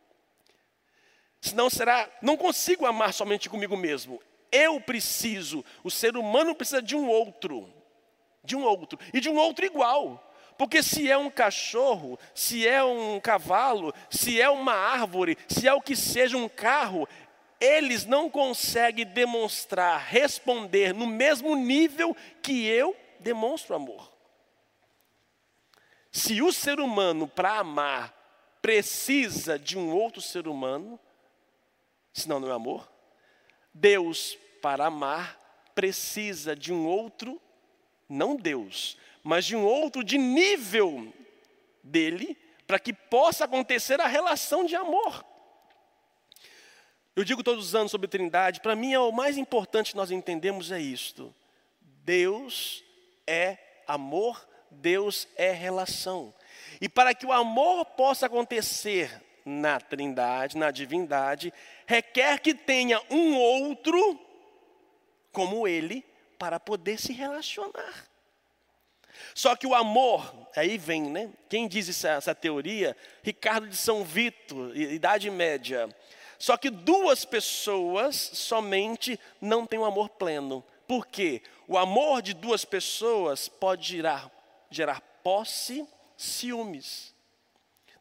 Senão 1.40 1.68
será, 1.70 2.08
não 2.20 2.36
consigo 2.36 2.86
amar 2.86 3.12
somente 3.12 3.48
comigo 3.48 3.76
mesmo. 3.76 4.22
Eu 4.52 4.78
preciso, 4.80 5.64
o 5.82 5.90
ser 5.90 6.16
humano 6.16 6.54
precisa 6.54 6.82
de 6.82 6.94
um 6.94 7.08
outro, 7.08 7.72
de 8.44 8.54
um 8.54 8.62
outro, 8.62 8.98
e 9.12 9.18
de 9.18 9.30
um 9.30 9.36
outro 9.36 9.64
igual. 9.64 10.28
Porque 10.58 10.82
se 10.82 11.10
é 11.10 11.16
um 11.16 11.30
cachorro, 11.30 12.18
se 12.34 12.68
é 12.68 12.84
um 12.84 13.18
cavalo, 13.18 13.92
se 14.10 14.40
é 14.40 14.48
uma 14.50 14.74
árvore, 14.74 15.38
se 15.48 15.66
é 15.66 15.72
o 15.72 15.80
que 15.80 15.96
seja 15.96 16.36
um 16.36 16.48
carro, 16.48 17.08
eles 17.58 18.04
não 18.04 18.28
conseguem 18.28 19.06
demonstrar, 19.06 19.98
responder 20.00 20.92
no 20.92 21.06
mesmo 21.06 21.56
nível 21.56 22.14
que 22.42 22.66
eu 22.66 22.96
demonstro 23.20 23.74
amor. 23.74 24.12
Se 26.10 26.42
o 26.42 26.52
ser 26.52 26.78
humano, 26.78 27.26
para 27.26 27.58
amar, 27.58 28.12
precisa 28.60 29.58
de 29.58 29.78
um 29.78 29.90
outro 29.94 30.20
ser 30.20 30.46
humano, 30.46 31.00
senão 32.12 32.38
não 32.38 32.50
é 32.50 32.52
amor, 32.52 32.92
Deus, 33.72 34.36
para 34.62 34.86
amar, 34.86 35.38
precisa 35.74 36.54
de 36.54 36.72
um 36.72 36.86
outro, 36.86 37.40
não 38.08 38.36
Deus, 38.36 38.96
mas 39.22 39.44
de 39.44 39.56
um 39.56 39.64
outro 39.64 40.04
de 40.04 40.16
nível 40.16 41.12
dele, 41.82 42.38
para 42.66 42.78
que 42.78 42.92
possa 42.92 43.44
acontecer 43.44 44.00
a 44.00 44.06
relação 44.06 44.64
de 44.64 44.76
amor. 44.76 45.24
Eu 47.14 47.24
digo 47.24 47.42
todos 47.42 47.66
os 47.66 47.74
anos 47.74 47.90
sobre 47.90 48.08
Trindade, 48.08 48.60
para 48.60 48.76
mim 48.76 48.94
é 48.94 48.98
o 48.98 49.12
mais 49.12 49.36
importante 49.36 49.90
que 49.90 49.96
nós 49.96 50.10
entendemos 50.10 50.70
é 50.70 50.80
isto. 50.80 51.34
Deus 52.04 52.82
é 53.26 53.58
amor, 53.86 54.48
Deus 54.70 55.28
é 55.36 55.50
relação. 55.52 56.32
E 56.80 56.88
para 56.88 57.14
que 57.14 57.26
o 57.26 57.32
amor 57.32 57.84
possa 57.84 58.26
acontecer 58.26 59.22
na 59.44 59.80
Trindade, 59.80 60.56
na 60.56 60.70
divindade, 60.70 61.52
requer 61.86 62.40
que 62.40 62.54
tenha 62.54 63.02
um 63.10 63.36
outro 63.36 64.18
como 65.32 65.66
ele 65.66 66.04
para 66.38 66.60
poder 66.60 67.00
se 67.00 67.12
relacionar. 67.12 68.06
Só 69.34 69.56
que 69.56 69.66
o 69.66 69.74
amor, 69.74 70.32
aí 70.54 70.76
vem, 70.76 71.02
né? 71.02 71.30
Quem 71.48 71.66
diz 71.66 71.88
essa, 71.88 72.10
essa 72.10 72.34
teoria? 72.34 72.96
Ricardo 73.22 73.66
de 73.68 73.76
São 73.76 74.04
Vito, 74.04 74.76
Idade 74.76 75.30
Média. 75.30 75.88
Só 76.38 76.56
que 76.56 76.70
duas 76.70 77.24
pessoas 77.24 78.16
somente 78.16 79.18
não 79.40 79.66
têm 79.66 79.78
um 79.78 79.84
amor 79.84 80.08
pleno. 80.08 80.64
Por 80.86 81.06
quê? 81.06 81.42
O 81.68 81.78
amor 81.78 82.20
de 82.20 82.34
duas 82.34 82.64
pessoas 82.64 83.48
pode 83.48 83.88
gerar, 83.88 84.30
gerar 84.70 85.00
posse, 85.22 85.86
ciúmes. 86.16 87.11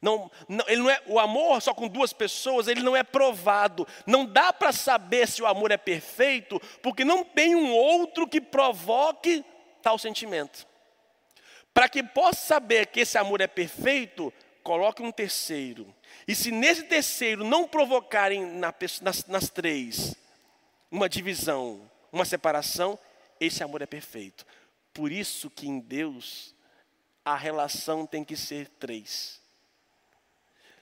Não, 0.01 0.31
não, 0.49 0.65
ele 0.67 0.81
não 0.81 0.89
é, 0.89 1.01
o 1.05 1.19
amor 1.19 1.61
só 1.61 1.73
com 1.73 1.87
duas 1.87 2.11
pessoas, 2.11 2.67
ele 2.67 2.81
não 2.81 2.95
é 2.95 3.03
provado. 3.03 3.87
Não 4.07 4.25
dá 4.25 4.51
para 4.51 4.71
saber 4.71 5.27
se 5.27 5.41
o 5.41 5.45
amor 5.45 5.71
é 5.71 5.77
perfeito, 5.77 6.59
porque 6.81 7.05
não 7.05 7.23
tem 7.23 7.55
um 7.55 7.71
outro 7.71 8.27
que 8.27 8.41
provoque 8.41 9.45
tal 9.81 9.99
sentimento. 9.99 10.65
Para 11.73 11.87
que 11.87 12.01
possa 12.01 12.41
saber 12.41 12.87
que 12.87 13.01
esse 13.01 13.17
amor 13.17 13.41
é 13.41 13.47
perfeito, 13.47 14.33
coloque 14.63 15.03
um 15.03 15.11
terceiro. 15.11 15.93
E 16.27 16.35
se 16.35 16.51
nesse 16.51 16.83
terceiro 16.83 17.43
não 17.43 17.67
provocarem 17.67 18.45
na, 18.45 18.73
nas, 19.01 19.25
nas 19.25 19.49
três 19.49 20.15
uma 20.89 21.07
divisão, 21.07 21.89
uma 22.11 22.25
separação, 22.25 22.97
esse 23.39 23.63
amor 23.63 23.81
é 23.81 23.85
perfeito. 23.85 24.45
Por 24.93 25.11
isso 25.11 25.49
que 25.49 25.67
em 25.67 25.79
Deus 25.79 26.53
a 27.23 27.35
relação 27.35 28.05
tem 28.05 28.23
que 28.23 28.35
ser 28.35 28.67
três. 28.67 29.40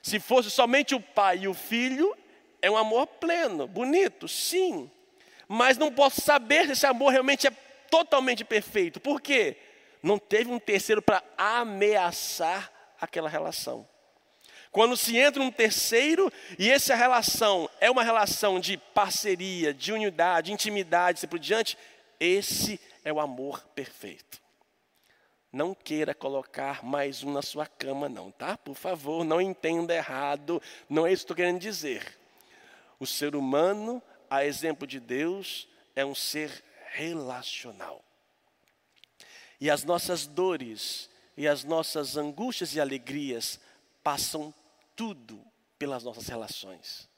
Se 0.01 0.20
fosse 0.20 0.50
somente 0.50 0.96
o 0.96 1.00
pai 1.00 1.39
e 1.39 1.48
o 1.48 1.53
filho, 1.53 2.15
é 2.62 2.70
um 2.70 2.77
amor 2.77 3.08
pleno, 3.08 3.68
bonito, 3.68 4.27
sim. 4.27 4.89
Mas 5.47 5.78
não 5.78 5.91
posso 5.91 6.21
saber 6.21 6.65
se 6.65 6.71
esse 6.73 6.86
amor 6.86 7.12
realmente 7.12 7.47
é 7.47 7.52
totalmente 7.89 8.45
perfeito. 8.45 9.00
Por 9.00 9.21
quê? 9.21 9.58
Não 10.02 10.17
teve 10.17 10.52
um 10.52 10.60
terceiro 10.60 11.02
para 11.02 11.23
ameaçar 11.38 12.71
aquela 13.00 13.30
relação. 13.30 13.88
Quando 14.71 14.95
se 14.95 15.17
entra 15.17 15.41
um 15.41 15.52
terceiro 15.52 16.32
e 16.58 16.69
essa 16.69 16.95
relação 16.95 17.69
é 17.82 17.89
uma 17.89 18.04
relação 18.04 18.60
de 18.60 18.78
parceria, 18.78 19.73
de 19.73 19.91
unidade, 19.91 20.52
intimidade, 20.52 21.17
assim 21.17 21.28
por 21.28 21.39
diante, 21.39 21.78
esse 22.19 22.80
é 23.04 23.12
o 23.12 23.19
amor 23.19 23.65
perfeito. 23.73 24.39
Não 25.51 25.73
queira 25.73 26.13
colocar 26.13 26.83
mais 26.83 27.23
um 27.23 27.33
na 27.33 27.41
sua 27.41 27.65
cama, 27.65 28.07
não, 28.07 28.29
tá? 28.29 28.55
Por 28.55 28.75
favor, 28.75 29.23
não 29.23 29.41
entenda 29.41 29.95
errado, 29.95 30.62
não 30.88 31.07
é 31.07 31.12
isso 31.12 31.21
que 31.21 31.31
estou 31.31 31.38
querendo 31.38 31.59
dizer. 31.59 32.19
O 32.99 33.07
ser 33.07 33.35
humano, 33.35 34.01
a 34.29 34.45
exemplo 34.45 34.85
de 34.85 34.99
Deus, 34.99 35.67
é 35.95 36.05
um 36.05 36.13
ser 36.13 36.63
relacional. 36.91 38.03
E 39.59 39.71
as 39.71 39.83
nossas 39.83 40.27
dores, 40.27 41.09
e 41.35 41.47
as 41.47 41.63
nossas 41.63 42.15
angústias 42.15 42.75
e 42.75 42.79
alegrias 42.79 43.59
passam 44.03 44.53
tudo 44.95 45.43
pelas 45.79 46.03
nossas 46.03 46.27
relações. 46.27 47.09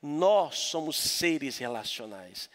Nós 0.00 0.58
somos 0.58 0.96
seres 0.96 1.58
relacionais. 1.58 2.48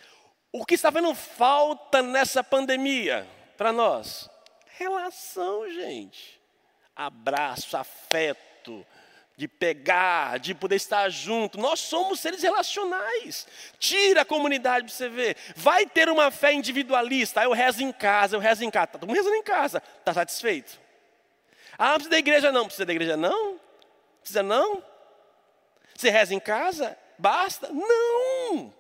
O 0.52 0.66
que 0.66 0.76
está 0.76 0.90
vendo 0.90 1.14
falta 1.14 2.02
nessa 2.02 2.44
pandemia 2.44 3.28
para 3.58 3.72
nós? 3.72 4.30
Relação, 4.78 5.70
gente. 5.72 6.42
Abraço, 6.96 7.78
afeto, 7.78 8.86
de 9.36 9.48
pegar, 9.48 10.40
de 10.40 10.54
poder 10.54 10.76
estar 10.76 11.10
junto. 11.10 11.60
Nós 11.60 11.80
somos 11.80 12.20
seres 12.20 12.42
relacionais. 12.42 13.48
Tira 13.80 14.22
a 14.22 14.26
comunidade 14.26 14.86
para 14.86 14.94
você 14.94 15.10
ver. 15.10 15.38
Vai 15.56 15.86
ter 15.86 16.10
uma 16.10 16.32
fé 16.32 16.54
individualista. 16.54 17.44
eu 17.44 17.52
rezo 17.52 17.84
em 17.84 17.92
casa, 17.92 18.36
eu 18.36 18.40
rezo 18.40 18.64
em 18.64 18.72
casa. 18.72 18.86
Está 18.86 19.00
todo 19.00 19.08
mundo 19.08 19.18
rezando 19.18 19.36
em 19.36 19.44
casa. 19.44 19.82
Está 20.00 20.14
satisfeito? 20.14 20.80
Ah, 21.78 21.90
não 21.90 21.96
precisa 21.96 22.12
da 22.12 22.20
igreja 22.20 22.52
não. 22.52 22.66
Precisa 22.66 22.86
da 22.86 22.94
igreja 22.94 23.18
não? 23.18 23.60
Precisa 24.22 24.44
não? 24.44 24.84
Você 25.96 26.10
reza 26.10 26.34
em 26.34 26.40
casa? 26.40 26.98
Basta? 27.18 27.70
Não! 27.72 28.74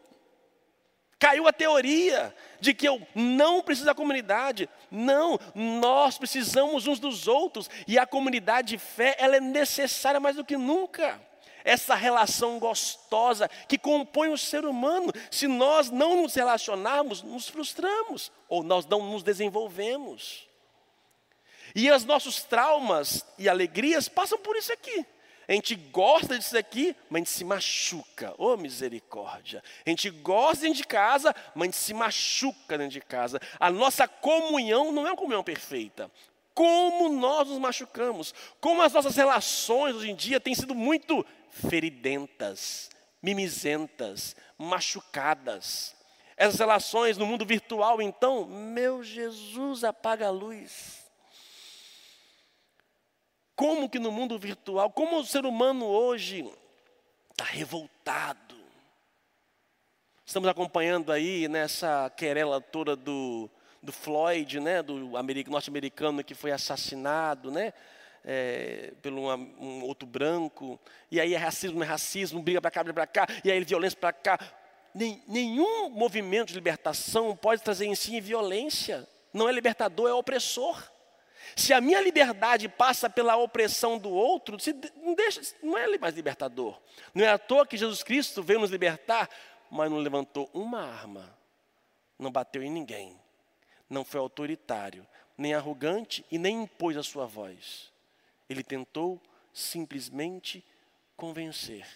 Caiu 1.23 1.47
a 1.47 1.53
teoria 1.53 2.35
de 2.59 2.73
que 2.73 2.85
eu 2.85 3.01
não 3.15 3.61
preciso 3.61 3.85
da 3.85 3.95
comunidade. 3.95 4.69
Não, 4.91 5.39
nós 5.55 6.17
precisamos 6.17 6.85
uns 6.85 6.99
dos 6.99 7.29
outros. 7.29 7.69
E 7.87 7.97
a 7.97 8.05
comunidade 8.05 8.71
de 8.71 8.77
fé, 8.77 9.15
ela 9.17 9.37
é 9.37 9.39
necessária 9.39 10.19
mais 10.19 10.35
do 10.35 10.43
que 10.43 10.57
nunca. 10.57 11.17
Essa 11.63 11.95
relação 11.95 12.59
gostosa 12.59 13.49
que 13.69 13.77
compõe 13.77 14.33
o 14.33 14.37
ser 14.37 14.65
humano. 14.65 15.13
Se 15.31 15.47
nós 15.47 15.89
não 15.89 16.21
nos 16.23 16.35
relacionarmos, 16.35 17.23
nos 17.23 17.47
frustramos. 17.47 18.29
Ou 18.49 18.61
nós 18.61 18.85
não 18.85 19.09
nos 19.09 19.23
desenvolvemos. 19.23 20.45
E 21.73 21.89
os 21.89 22.03
nossos 22.03 22.43
traumas 22.43 23.25
e 23.39 23.47
alegrias 23.47 24.09
passam 24.09 24.37
por 24.37 24.57
isso 24.57 24.73
aqui. 24.73 25.05
A 25.47 25.53
gente 25.53 25.75
gosta 25.75 26.37
disso 26.37 26.57
aqui, 26.57 26.95
mas 27.09 27.21
a 27.21 27.23
gente 27.25 27.29
se 27.29 27.43
machuca. 27.43 28.33
Oh, 28.37 28.55
misericórdia. 28.55 29.63
A 29.85 29.89
gente 29.89 30.09
gosta 30.09 30.63
dentro 30.63 30.77
de 30.77 30.87
casa, 30.87 31.35
mas 31.53 31.61
a 31.63 31.65
gente 31.71 31.77
se 31.77 31.93
machuca 31.93 32.77
dentro 32.77 32.93
de 32.93 33.01
casa. 33.01 33.39
A 33.59 33.69
nossa 33.69 34.07
comunhão 34.07 34.91
não 34.91 35.05
é 35.05 35.11
uma 35.11 35.17
comunhão 35.17 35.43
perfeita. 35.43 36.09
Como 36.53 37.09
nós 37.09 37.49
nos 37.49 37.59
machucamos. 37.59 38.33
Como 38.61 38.81
as 38.81 38.93
nossas 38.93 39.15
relações 39.15 39.95
hoje 39.95 40.11
em 40.11 40.15
dia 40.15 40.39
têm 40.39 40.55
sido 40.55 40.73
muito 40.73 41.25
feridentas, 41.49 42.89
mimizentas, 43.21 44.35
machucadas. 44.57 45.95
Essas 46.37 46.59
relações 46.59 47.17
no 47.17 47.25
mundo 47.25 47.45
virtual, 47.45 48.01
então, 48.01 48.45
meu 48.45 49.03
Jesus, 49.03 49.83
apaga 49.83 50.27
a 50.27 50.31
luz. 50.31 51.02
Como 53.55 53.89
que 53.89 53.99
no 53.99 54.11
mundo 54.11 54.37
virtual, 54.39 54.89
como 54.91 55.19
o 55.19 55.25
ser 55.25 55.45
humano 55.45 55.85
hoje 55.85 56.49
está 57.31 57.43
revoltado. 57.43 58.55
Estamos 60.25 60.49
acompanhando 60.49 61.11
aí 61.11 61.47
nessa 61.47 62.11
querela 62.15 62.59
toda 62.61 62.95
do, 62.95 63.49
do 63.81 63.91
Floyd, 63.91 64.59
né, 64.59 64.81
do 64.81 65.11
norte-americano 65.49 66.23
que 66.23 66.33
foi 66.33 66.51
assassinado, 66.51 67.51
né, 67.51 67.73
é, 68.23 68.93
pelo 69.01 69.35
um, 69.35 69.83
outro 69.83 70.07
branco. 70.07 70.79
E 71.11 71.19
aí 71.19 71.33
é 71.33 71.37
racismo, 71.37 71.83
é 71.83 71.85
racismo, 71.85 72.41
briga 72.41 72.61
para 72.61 72.71
cá, 72.71 72.83
briga 72.83 72.93
para 72.93 73.07
cá, 73.07 73.27
e 73.43 73.51
aí 73.51 73.63
violência 73.63 73.99
para 73.99 74.13
cá. 74.13 74.39
Nem, 74.95 75.21
nenhum 75.27 75.89
movimento 75.89 76.49
de 76.49 76.53
libertação 76.55 77.35
pode 77.35 77.61
trazer 77.61 77.85
em 77.85 77.95
si 77.95 78.21
violência. 78.21 79.07
Não 79.33 79.49
é 79.49 79.51
libertador, 79.51 80.09
é 80.09 80.13
opressor. 80.13 80.92
Se 81.55 81.73
a 81.73 81.81
minha 81.81 82.01
liberdade 82.01 82.69
passa 82.69 83.09
pela 83.09 83.35
opressão 83.35 83.97
do 83.97 84.09
outro, 84.09 84.57
não, 85.01 85.13
deixa, 85.13 85.41
não 85.61 85.77
é 85.77 85.97
mais 85.97 86.15
libertador. 86.15 86.79
Não 87.13 87.23
é 87.23 87.29
à 87.29 87.37
toa 87.37 87.65
que 87.65 87.77
Jesus 87.77 88.03
Cristo 88.03 88.41
veio 88.41 88.59
nos 88.59 88.71
libertar, 88.71 89.29
mas 89.69 89.89
não 89.89 89.97
levantou 89.97 90.49
uma 90.53 90.81
arma, 90.81 91.37
não 92.17 92.31
bateu 92.31 92.63
em 92.63 92.71
ninguém, 92.71 93.19
não 93.89 94.05
foi 94.05 94.19
autoritário, 94.19 95.05
nem 95.37 95.53
arrogante 95.53 96.25
e 96.31 96.37
nem 96.37 96.63
impôs 96.63 96.95
a 96.95 97.03
sua 97.03 97.25
voz. 97.25 97.91
Ele 98.49 98.63
tentou 98.63 99.21
simplesmente 99.51 100.63
convencer. 101.15 101.87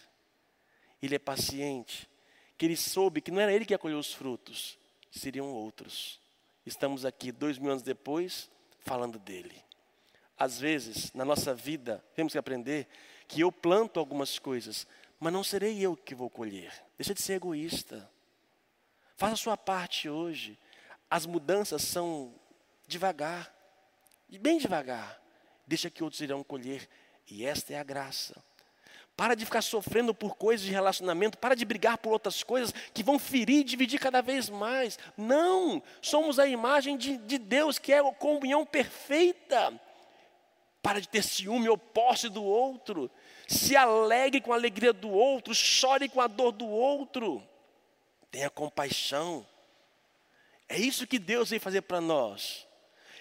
Ele 1.02 1.16
é 1.16 1.20
paciente, 1.20 2.10
que 2.58 2.66
ele 2.66 2.76
soube 2.76 3.22
que 3.22 3.32
não 3.32 3.42
era 3.42 3.54
ele 3.54 3.66
que 3.66 3.74
ia 3.74 3.78
colher 3.78 3.96
os 3.96 4.14
frutos, 4.14 4.78
seriam 5.12 5.52
outros. 5.54 6.20
Estamos 6.66 7.06
aqui 7.06 7.32
dois 7.32 7.58
mil 7.58 7.72
anos 7.72 7.84
depois 7.84 8.50
falando 8.88 9.20
dele. 9.20 9.62
Às 10.40 10.60
vezes, 10.60 11.12
na 11.14 11.26
nossa 11.26 11.54
vida, 11.54 12.04
temos 12.16 12.32
que 12.32 12.40
aprender 12.40 12.88
que 13.28 13.42
eu 13.42 13.52
planto 13.52 14.00
algumas 14.00 14.40
coisas, 14.40 14.88
mas 15.20 15.34
não 15.34 15.44
serei 15.44 15.80
eu 15.82 15.98
que 15.98 16.16
vou 16.16 16.30
colher. 16.30 16.72
Deixa 16.98 17.14
de 17.14 17.22
ser 17.22 17.34
egoísta. 17.34 18.10
Faça 19.18 19.34
a 19.34 19.38
sua 19.38 19.58
parte 19.58 20.08
hoje. 20.08 20.58
As 21.10 21.26
mudanças 21.26 21.82
são 21.82 22.34
devagar, 22.88 23.54
bem 24.40 24.58
devagar. 24.58 25.22
Deixa 25.66 25.90
que 25.90 26.04
outros 26.04 26.22
irão 26.22 26.44
colher. 26.44 26.88
E 27.30 27.46
esta 27.46 27.74
é 27.74 27.80
a 27.80 27.84
graça. 27.84 28.42
Para 29.18 29.36
de 29.36 29.46
ficar 29.46 29.64
sofrendo 29.64 30.14
por 30.14 30.36
coisas 30.36 30.64
de 30.64 30.72
relacionamento, 30.72 31.40
para 31.40 31.56
de 31.56 31.66
brigar 31.66 31.98
por 31.98 32.14
outras 32.14 32.44
coisas 32.44 32.72
que 32.94 33.02
vão 33.02 33.18
ferir 33.18 33.62
e 33.62 33.64
dividir 33.64 34.00
cada 34.00 34.22
vez 34.22 34.48
mais. 34.48 35.00
Não! 35.18 35.82
Somos 36.04 36.38
a 36.38 36.46
imagem 36.46 36.96
de, 36.96 37.18
de 37.18 37.40
Deus, 37.40 37.80
que 37.80 37.92
é 37.92 37.98
a 37.98 38.14
comunhão 38.14 38.64
perfeita. 38.64 39.74
Para 40.84 41.02
de 41.02 41.10
ter 41.10 41.24
ciúme 41.24 41.68
ou 41.68 41.80
posse 41.80 42.30
do 42.30 42.44
outro. 42.44 43.10
Se 43.48 43.76
alegre 43.76 44.40
com 44.40 44.54
a 44.54 44.56
alegria 44.56 44.94
do 44.94 45.10
outro, 45.10 45.56
chore 45.56 46.08
com 46.08 46.22
a 46.22 46.28
dor 46.28 46.52
do 46.52 46.68
outro. 46.68 47.42
Tenha 48.30 48.52
compaixão. 48.52 49.44
É 50.70 50.78
isso 50.78 51.08
que 51.08 51.18
Deus 51.18 51.50
veio 51.50 51.60
fazer 51.60 51.82
para 51.82 52.00
nós. 52.00 52.67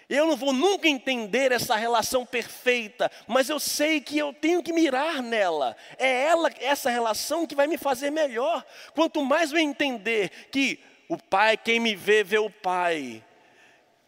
Eu 0.08 0.26
não 0.26 0.36
vou 0.36 0.52
nunca 0.52 0.86
entender 0.86 1.50
essa 1.50 1.74
relação 1.74 2.24
perfeita, 2.24 3.10
mas 3.26 3.48
eu 3.48 3.58
sei 3.58 4.00
que 4.00 4.16
eu 4.16 4.32
tenho 4.32 4.62
que 4.62 4.72
mirar 4.72 5.20
nela. 5.20 5.76
É 5.98 6.26
ela, 6.26 6.48
essa 6.60 6.88
relação 6.90 7.46
que 7.46 7.56
vai 7.56 7.66
me 7.66 7.76
fazer 7.76 8.10
melhor. 8.10 8.64
Quanto 8.94 9.24
mais 9.24 9.50
eu 9.50 9.58
entender 9.58 10.48
que 10.50 10.78
o 11.08 11.16
Pai, 11.16 11.56
quem 11.56 11.80
me 11.80 11.96
vê, 11.96 12.22
vê 12.22 12.38
o 12.38 12.48
Pai. 12.48 13.24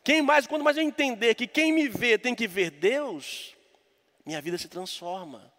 Quem 0.05 0.23
mais, 0.23 0.47
quanto 0.47 0.63
mais 0.63 0.77
eu 0.77 0.85
entender 0.85 1.35
que 1.35 1.47
quem 1.47 1.73
me 1.73 1.89
vê 1.89 2.17
tem 2.17 2.35
que 2.35 2.47
ver 2.47 2.71
Deus, 2.71 3.57
minha 4.25 4.41
vida 4.41 4.57
se 4.57 4.69
transforma. 4.69 5.53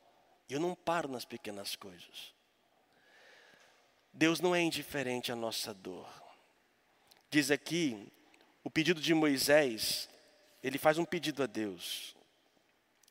Eu 0.49 0.59
não 0.59 0.73
paro 0.73 1.09
nas 1.09 1.25
pequenas 1.25 1.75
coisas. 1.75 2.33
Deus 4.13 4.39
não 4.39 4.55
é 4.55 4.61
indiferente 4.61 5.31
à 5.31 5.35
nossa 5.35 5.73
dor. 5.73 6.09
Diz 7.29 7.51
aqui 7.51 8.11
o 8.63 8.69
pedido 8.71 8.99
de 8.99 9.13
Moisés 9.13 10.09
ele 10.63 10.77
faz 10.77 10.97
um 10.97 11.05
pedido 11.05 11.43
a 11.43 11.45
Deus: 11.45 12.15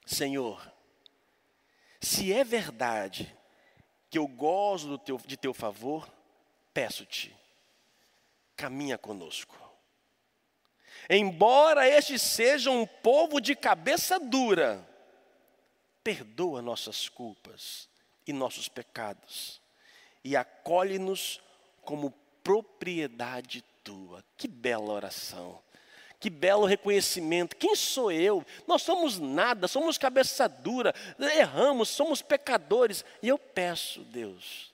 Senhor, 0.06 0.72
se 2.00 2.32
é 2.32 2.44
verdade 2.44 3.34
que 4.10 4.18
eu 4.18 4.26
gozo 4.26 4.98
teu, 4.98 5.18
de 5.18 5.36
teu 5.36 5.52
favor, 5.52 6.08
peço-te, 6.72 7.34
caminha 8.56 8.96
conosco. 8.96 9.56
Embora 11.08 11.88
este 11.88 12.18
seja 12.18 12.70
um 12.70 12.86
povo 12.86 13.40
de 13.40 13.54
cabeça 13.54 14.18
dura, 14.18 14.86
perdoa 16.04 16.60
nossas 16.60 17.08
culpas 17.08 17.88
e 18.26 18.32
nossos 18.32 18.68
pecados, 18.68 19.60
e 20.22 20.36
acolhe-nos 20.36 21.40
como 21.82 22.10
propriedade 22.42 23.62
tua. 23.82 24.22
Que 24.36 24.46
bela 24.46 24.92
oração. 24.92 25.62
Que 26.20 26.28
belo 26.28 26.64
reconhecimento. 26.64 27.56
Quem 27.56 27.76
sou 27.76 28.10
eu? 28.10 28.44
Nós 28.66 28.82
somos 28.82 29.18
nada, 29.18 29.68
somos 29.68 29.96
cabeça 29.96 30.48
dura, 30.48 30.94
erramos, 31.18 31.88
somos 31.88 32.20
pecadores. 32.20 33.04
E 33.22 33.28
eu 33.28 33.38
peço, 33.38 34.00
Deus, 34.00 34.72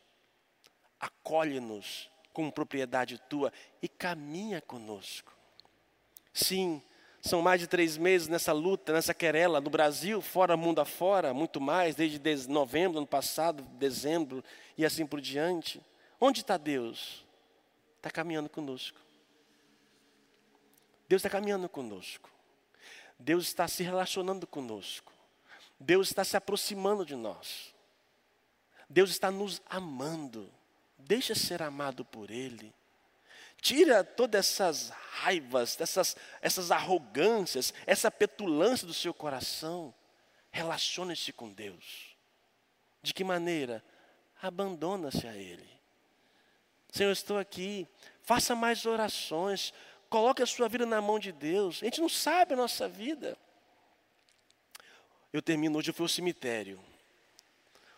acolhe-nos 0.99 2.09
com 2.33 2.51
propriedade 2.51 3.19
tua 3.29 3.53
e 3.83 3.89
caminha 3.89 4.61
conosco. 4.63 5.33
Sim, 6.33 6.83
são 7.21 7.41
mais 7.41 7.61
de 7.61 7.67
três 7.67 7.97
meses 7.97 8.27
nessa 8.27 8.53
luta, 8.53 8.93
nessa 8.93 9.15
querela, 9.15 9.61
no 9.61 9.71
Brasil, 9.71 10.21
fora 10.21 10.57
mundo 10.57 10.81
afora, 10.81 11.33
muito 11.33 11.61
mais, 11.61 11.95
desde 11.95 12.49
novembro 12.49 12.99
ano 12.99 13.07
passado, 13.07 13.63
dezembro 13.79 14.43
e 14.77 14.85
assim 14.85 15.07
por 15.07 15.21
diante. 15.21 15.81
Onde 16.21 16.41
está 16.41 16.57
Deus? 16.57 17.25
Está 17.97 18.11
caminhando 18.11 18.49
conosco. 18.49 19.04
Deus 21.09 21.21
está 21.21 21.31
caminhando 21.31 21.69
conosco. 21.69 22.31
Deus 23.19 23.47
está 23.47 23.69
se 23.69 23.83
relacionando 23.83 24.47
conosco. 24.47 25.13
Deus 25.79 26.09
está 26.09 26.25
se 26.25 26.37
aproximando 26.37 27.05
de 27.05 27.15
nós. 27.15 27.75
Deus 28.89 29.11
está 29.11 29.31
nos 29.31 29.61
amando. 29.69 30.53
Deixa 30.99 31.35
ser 31.35 31.63
amado 31.63 32.05
por 32.05 32.31
Ele. 32.31 32.73
Tira 33.61 34.05
todas 34.05 34.47
essas 34.47 34.91
raivas, 34.91 35.81
essas, 35.81 36.17
essas 36.41 36.71
arrogâncias, 36.71 37.73
essa 37.87 38.11
petulância 38.11 38.87
do 38.87 38.95
seu 38.95 39.15
coração. 39.15 39.95
Relacione-se 40.51 41.33
com 41.33 41.53
Deus. 41.53 42.15
De 43.03 43.13
que 43.13 43.25
maneira? 43.25 43.85
Abandona-se 44.41 45.27
a 45.27 45.35
Ele. 45.35 45.69
Senhor, 46.91 47.11
estou 47.11 47.39
aqui. 47.39 47.89
Faça 48.23 48.55
mais 48.55 48.87
orações. 48.87 49.73
Coloque 50.15 50.45
a 50.45 50.47
sua 50.47 50.69
vida 50.69 50.87
na 50.87 51.03
mão 51.03 51.19
de 51.19 51.33
Deus. 51.33 51.83
A 51.83 51.87
gente 51.87 52.01
não 52.01 52.09
sabe 52.09 52.55
a 52.55 52.57
nossa 52.57 52.87
vida. 52.87 53.37
Eu 55.33 55.43
termino 55.43 55.77
hoje, 55.77 55.91
eu 55.91 55.95
fui 55.95 56.05
ao 56.05 56.09
cemitério. 56.09 56.79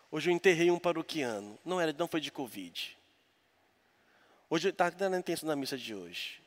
Hoje 0.09 0.27
eu 0.27 0.33
enterrei 0.33 0.71
um 0.71 0.79
paroquiano. 0.79 1.59
Não 1.63 1.79
era, 1.79 1.93
não 1.93 2.07
foi 2.07 2.19
de 2.19 2.31
Covid. 2.31 2.97
Hoje 4.49 4.69
está 4.69 4.89
dando 4.89 5.15
intenção 5.15 5.47
na 5.47 5.55
missa 5.55 5.77
de 5.77 5.93
hoje. 5.93 6.41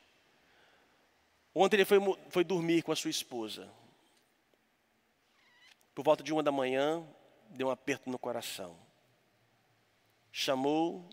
Ontem 1.55 1.77
ele 1.77 1.85
foi, 1.85 1.99
foi 2.29 2.43
dormir 2.43 2.81
com 2.81 2.91
a 2.91 2.95
sua 2.97 3.09
esposa. 3.09 3.71
Por 5.95 6.03
volta 6.03 6.21
de 6.21 6.33
uma 6.33 6.43
da 6.43 6.51
manhã, 6.51 7.01
deu 7.47 7.67
um 7.67 7.71
aperto 7.71 8.09
no 8.09 8.19
coração. 8.19 8.77
Chamou 10.33 11.07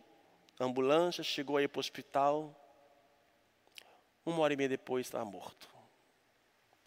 a 0.59 0.65
ambulância, 0.65 1.23
chegou 1.23 1.59
aí 1.59 1.69
para 1.69 1.79
o 1.79 1.81
hospital. 1.81 2.68
Uma 4.29 4.41
hora 4.41 4.53
e 4.53 4.57
meia 4.59 4.69
depois 4.69 5.07
estava 5.07 5.25
morto. 5.25 5.67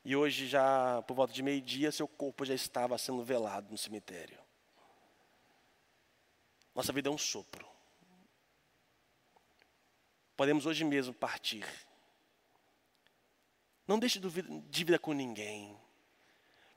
E 0.06 0.16
hoje, 0.16 0.48
já 0.48 1.02
por 1.08 1.16
volta 1.16 1.34
de 1.34 1.42
meio-dia, 1.42 1.92
seu 1.92 2.08
corpo 2.08 2.46
já 2.46 2.54
estava 2.54 2.96
sendo 3.00 3.24
velado 3.24 3.72
no 3.72 3.78
cemitério. 3.80 4.38
Nossa 6.76 6.94
vida 6.94 7.10
é 7.10 7.12
um 7.12 7.18
sopro. 7.18 7.68
Podemos 10.38 10.68
hoje 10.68 10.84
mesmo 10.84 11.16
partir. 11.16 11.66
Não 13.88 13.98
deixe 13.98 14.20
dívida 14.70 15.00
com 15.00 15.12
ninguém. 15.12 15.76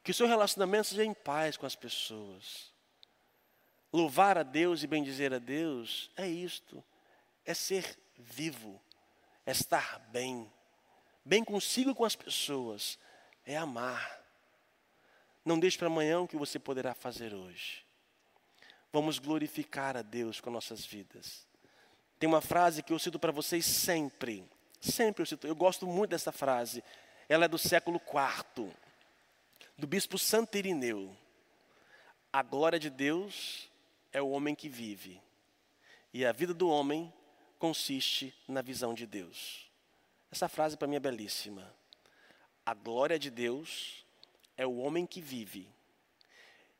Que 0.02 0.12
o 0.12 0.14
seu 0.14 0.26
relacionamento 0.26 0.88
seja 0.88 1.04
em 1.04 1.12
paz 1.12 1.58
com 1.58 1.66
as 1.66 1.76
pessoas. 1.76 2.72
Louvar 3.92 4.38
a 4.38 4.42
Deus 4.42 4.82
e 4.82 4.86
bendizer 4.86 5.30
a 5.34 5.38
Deus 5.38 6.10
é 6.16 6.26
isto. 6.26 6.82
É 7.44 7.52
ser 7.52 7.98
vivo 8.16 8.80
é 9.46 9.52
estar 9.52 9.98
bem, 10.10 10.50
bem 11.24 11.44
consigo 11.44 11.90
e 11.90 11.94
com 11.94 12.04
as 12.04 12.16
pessoas, 12.16 12.98
é 13.44 13.56
amar. 13.56 14.22
Não 15.44 15.58
deixe 15.58 15.76
para 15.76 15.88
amanhã 15.88 16.20
o 16.20 16.28
que 16.28 16.36
você 16.36 16.58
poderá 16.58 16.94
fazer 16.94 17.34
hoje. 17.34 17.84
Vamos 18.92 19.18
glorificar 19.18 19.96
a 19.96 20.02
Deus 20.02 20.40
com 20.40 20.50
nossas 20.50 20.86
vidas. 20.86 21.46
Tem 22.18 22.28
uma 22.28 22.40
frase 22.40 22.82
que 22.82 22.92
eu 22.92 22.98
cito 22.98 23.18
para 23.18 23.32
vocês 23.32 23.66
sempre, 23.66 24.48
sempre 24.80 25.22
eu 25.22 25.26
cito, 25.26 25.46
eu 25.46 25.54
gosto 25.54 25.86
muito 25.86 26.10
dessa 26.10 26.32
frase. 26.32 26.82
Ela 27.28 27.46
é 27.46 27.48
do 27.48 27.58
século 27.58 28.00
IV, 28.00 28.72
do 29.76 29.86
bispo 29.86 30.18
Santo 30.18 30.56
Irineu. 30.56 31.14
A 32.32 32.42
glória 32.42 32.78
de 32.78 32.88
Deus 32.88 33.68
é 34.12 34.22
o 34.22 34.30
homem 34.30 34.54
que 34.54 34.68
vive, 34.68 35.20
e 36.12 36.24
a 36.24 36.32
vida 36.32 36.54
do 36.54 36.68
homem 36.68 37.12
consiste 37.58 38.34
na 38.46 38.62
visão 38.62 38.94
de 38.94 39.06
Deus. 39.06 39.70
Essa 40.30 40.48
frase 40.48 40.76
para 40.76 40.88
mim 40.88 40.96
é 40.96 41.00
belíssima. 41.00 41.72
A 42.66 42.74
glória 42.74 43.18
de 43.18 43.30
Deus 43.30 44.04
é 44.56 44.66
o 44.66 44.76
homem 44.78 45.06
que 45.06 45.20
vive, 45.20 45.68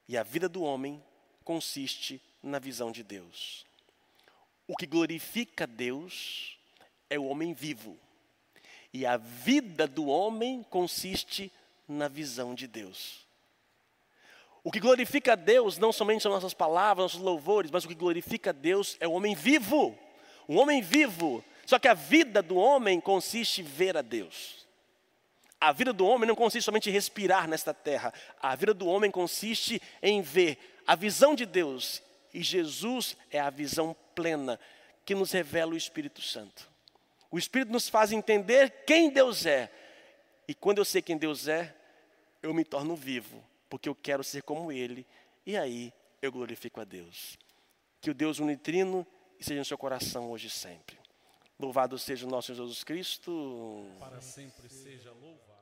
e 0.09 0.17
a 0.17 0.23
vida 0.23 0.49
do 0.49 0.63
homem 0.63 1.03
consiste 1.45 2.21
na 2.43 2.59
visão 2.59 2.91
de 2.91 3.03
Deus. 3.03 3.65
O 4.67 4.77
que 4.77 4.87
glorifica 4.87 5.67
Deus 5.67 6.59
é 7.11 7.19
o 7.19 7.27
homem 7.27 7.53
vivo, 7.53 7.99
e 8.93 9.05
a 9.05 9.17
vida 9.17 9.87
do 9.87 10.07
homem 10.07 10.63
consiste 10.65 11.53
na 11.87 12.09
visão 12.09 12.55
de 12.55 12.67
Deus. 12.67 13.25
O 14.63 14.71
que 14.73 14.81
glorifica 14.81 15.37
Deus 15.37 15.77
não 15.77 15.93
somente 15.93 16.23
são 16.23 16.33
nossas 16.33 16.55
palavras, 16.55 17.05
nossos 17.05 17.21
louvores, 17.21 17.71
mas 17.71 17.85
o 17.85 17.89
que 17.89 17.95
glorifica 17.95 18.53
Deus 18.53 18.97
é 18.99 19.07
o 19.07 19.13
homem 19.13 19.35
vivo 19.35 19.99
um 20.49 20.59
homem 20.59 20.83
vivo. 20.83 21.45
Só 21.67 21.79
que 21.79 21.89
a 21.89 21.95
vida 21.95 22.43
do 22.43 22.57
homem 22.57 23.01
consiste 23.01 23.63
em 23.63 23.65
ver 23.65 23.97
a 23.97 24.03
Deus. 24.03 24.67
A 25.61 25.73
vida 25.73 25.93
do 25.93 26.07
homem 26.07 26.29
não 26.29 26.35
consiste 26.35 26.65
somente 26.65 26.91
em 26.91 26.93
respirar 26.93 27.49
nesta 27.49 27.73
terra. 27.73 28.13
A 28.41 28.55
vida 28.55 28.75
do 28.75 28.87
homem 28.87 29.11
consiste 29.11 29.81
em 30.03 30.21
ver 30.21 30.59
a 30.87 30.95
visão 30.95 31.35
de 31.35 31.47
Deus 31.47 32.03
E 32.35 32.43
Jesus 32.43 33.17
é 33.31 33.41
a 33.41 33.49
visão 33.49 33.97
plena 34.15 34.61
que 35.07 35.15
nos 35.15 35.31
revela 35.33 35.73
o 35.73 35.77
Espírito 35.77 36.21
Santo. 36.21 36.69
O 37.31 37.39
Espírito 37.39 37.73
nos 37.73 37.89
faz 37.89 38.13
entender 38.13 38.85
quem 38.87 39.09
Deus 39.09 39.47
é. 39.47 39.71
E 40.47 40.55
quando 40.55 40.79
eu 40.79 40.85
sei 40.85 41.01
quem 41.01 41.17
Deus 41.17 41.49
é, 41.49 41.75
eu 42.43 42.53
me 42.53 42.65
torno 42.65 42.95
vivo, 42.95 43.43
porque 43.71 43.89
eu 43.89 43.95
quero 43.95 44.23
ser 44.23 44.43
como 44.43 44.71
Ele. 44.71 45.07
E 45.47 45.57
aí 45.57 45.93
eu 46.21 46.31
glorifico 46.31 46.81
a 46.81 46.85
Deus. 46.85 47.39
Que 48.01 48.11
o 48.11 48.15
Deus 48.15 48.39
unitrino 48.39 49.07
seja 49.41 49.61
no 49.61 49.65
seu 49.65 49.79
coração 49.79 50.31
hoje 50.31 50.49
e 50.49 50.51
sempre. 50.51 50.99
Louvado 51.59 51.99
seja 51.99 52.27
o 52.27 52.31
nosso 52.31 52.55
Jesus 52.55 52.83
Cristo. 52.83 53.87
Para 53.99 54.21
sempre 54.21 54.69
seja 54.69 55.13
louvado. 55.13 55.54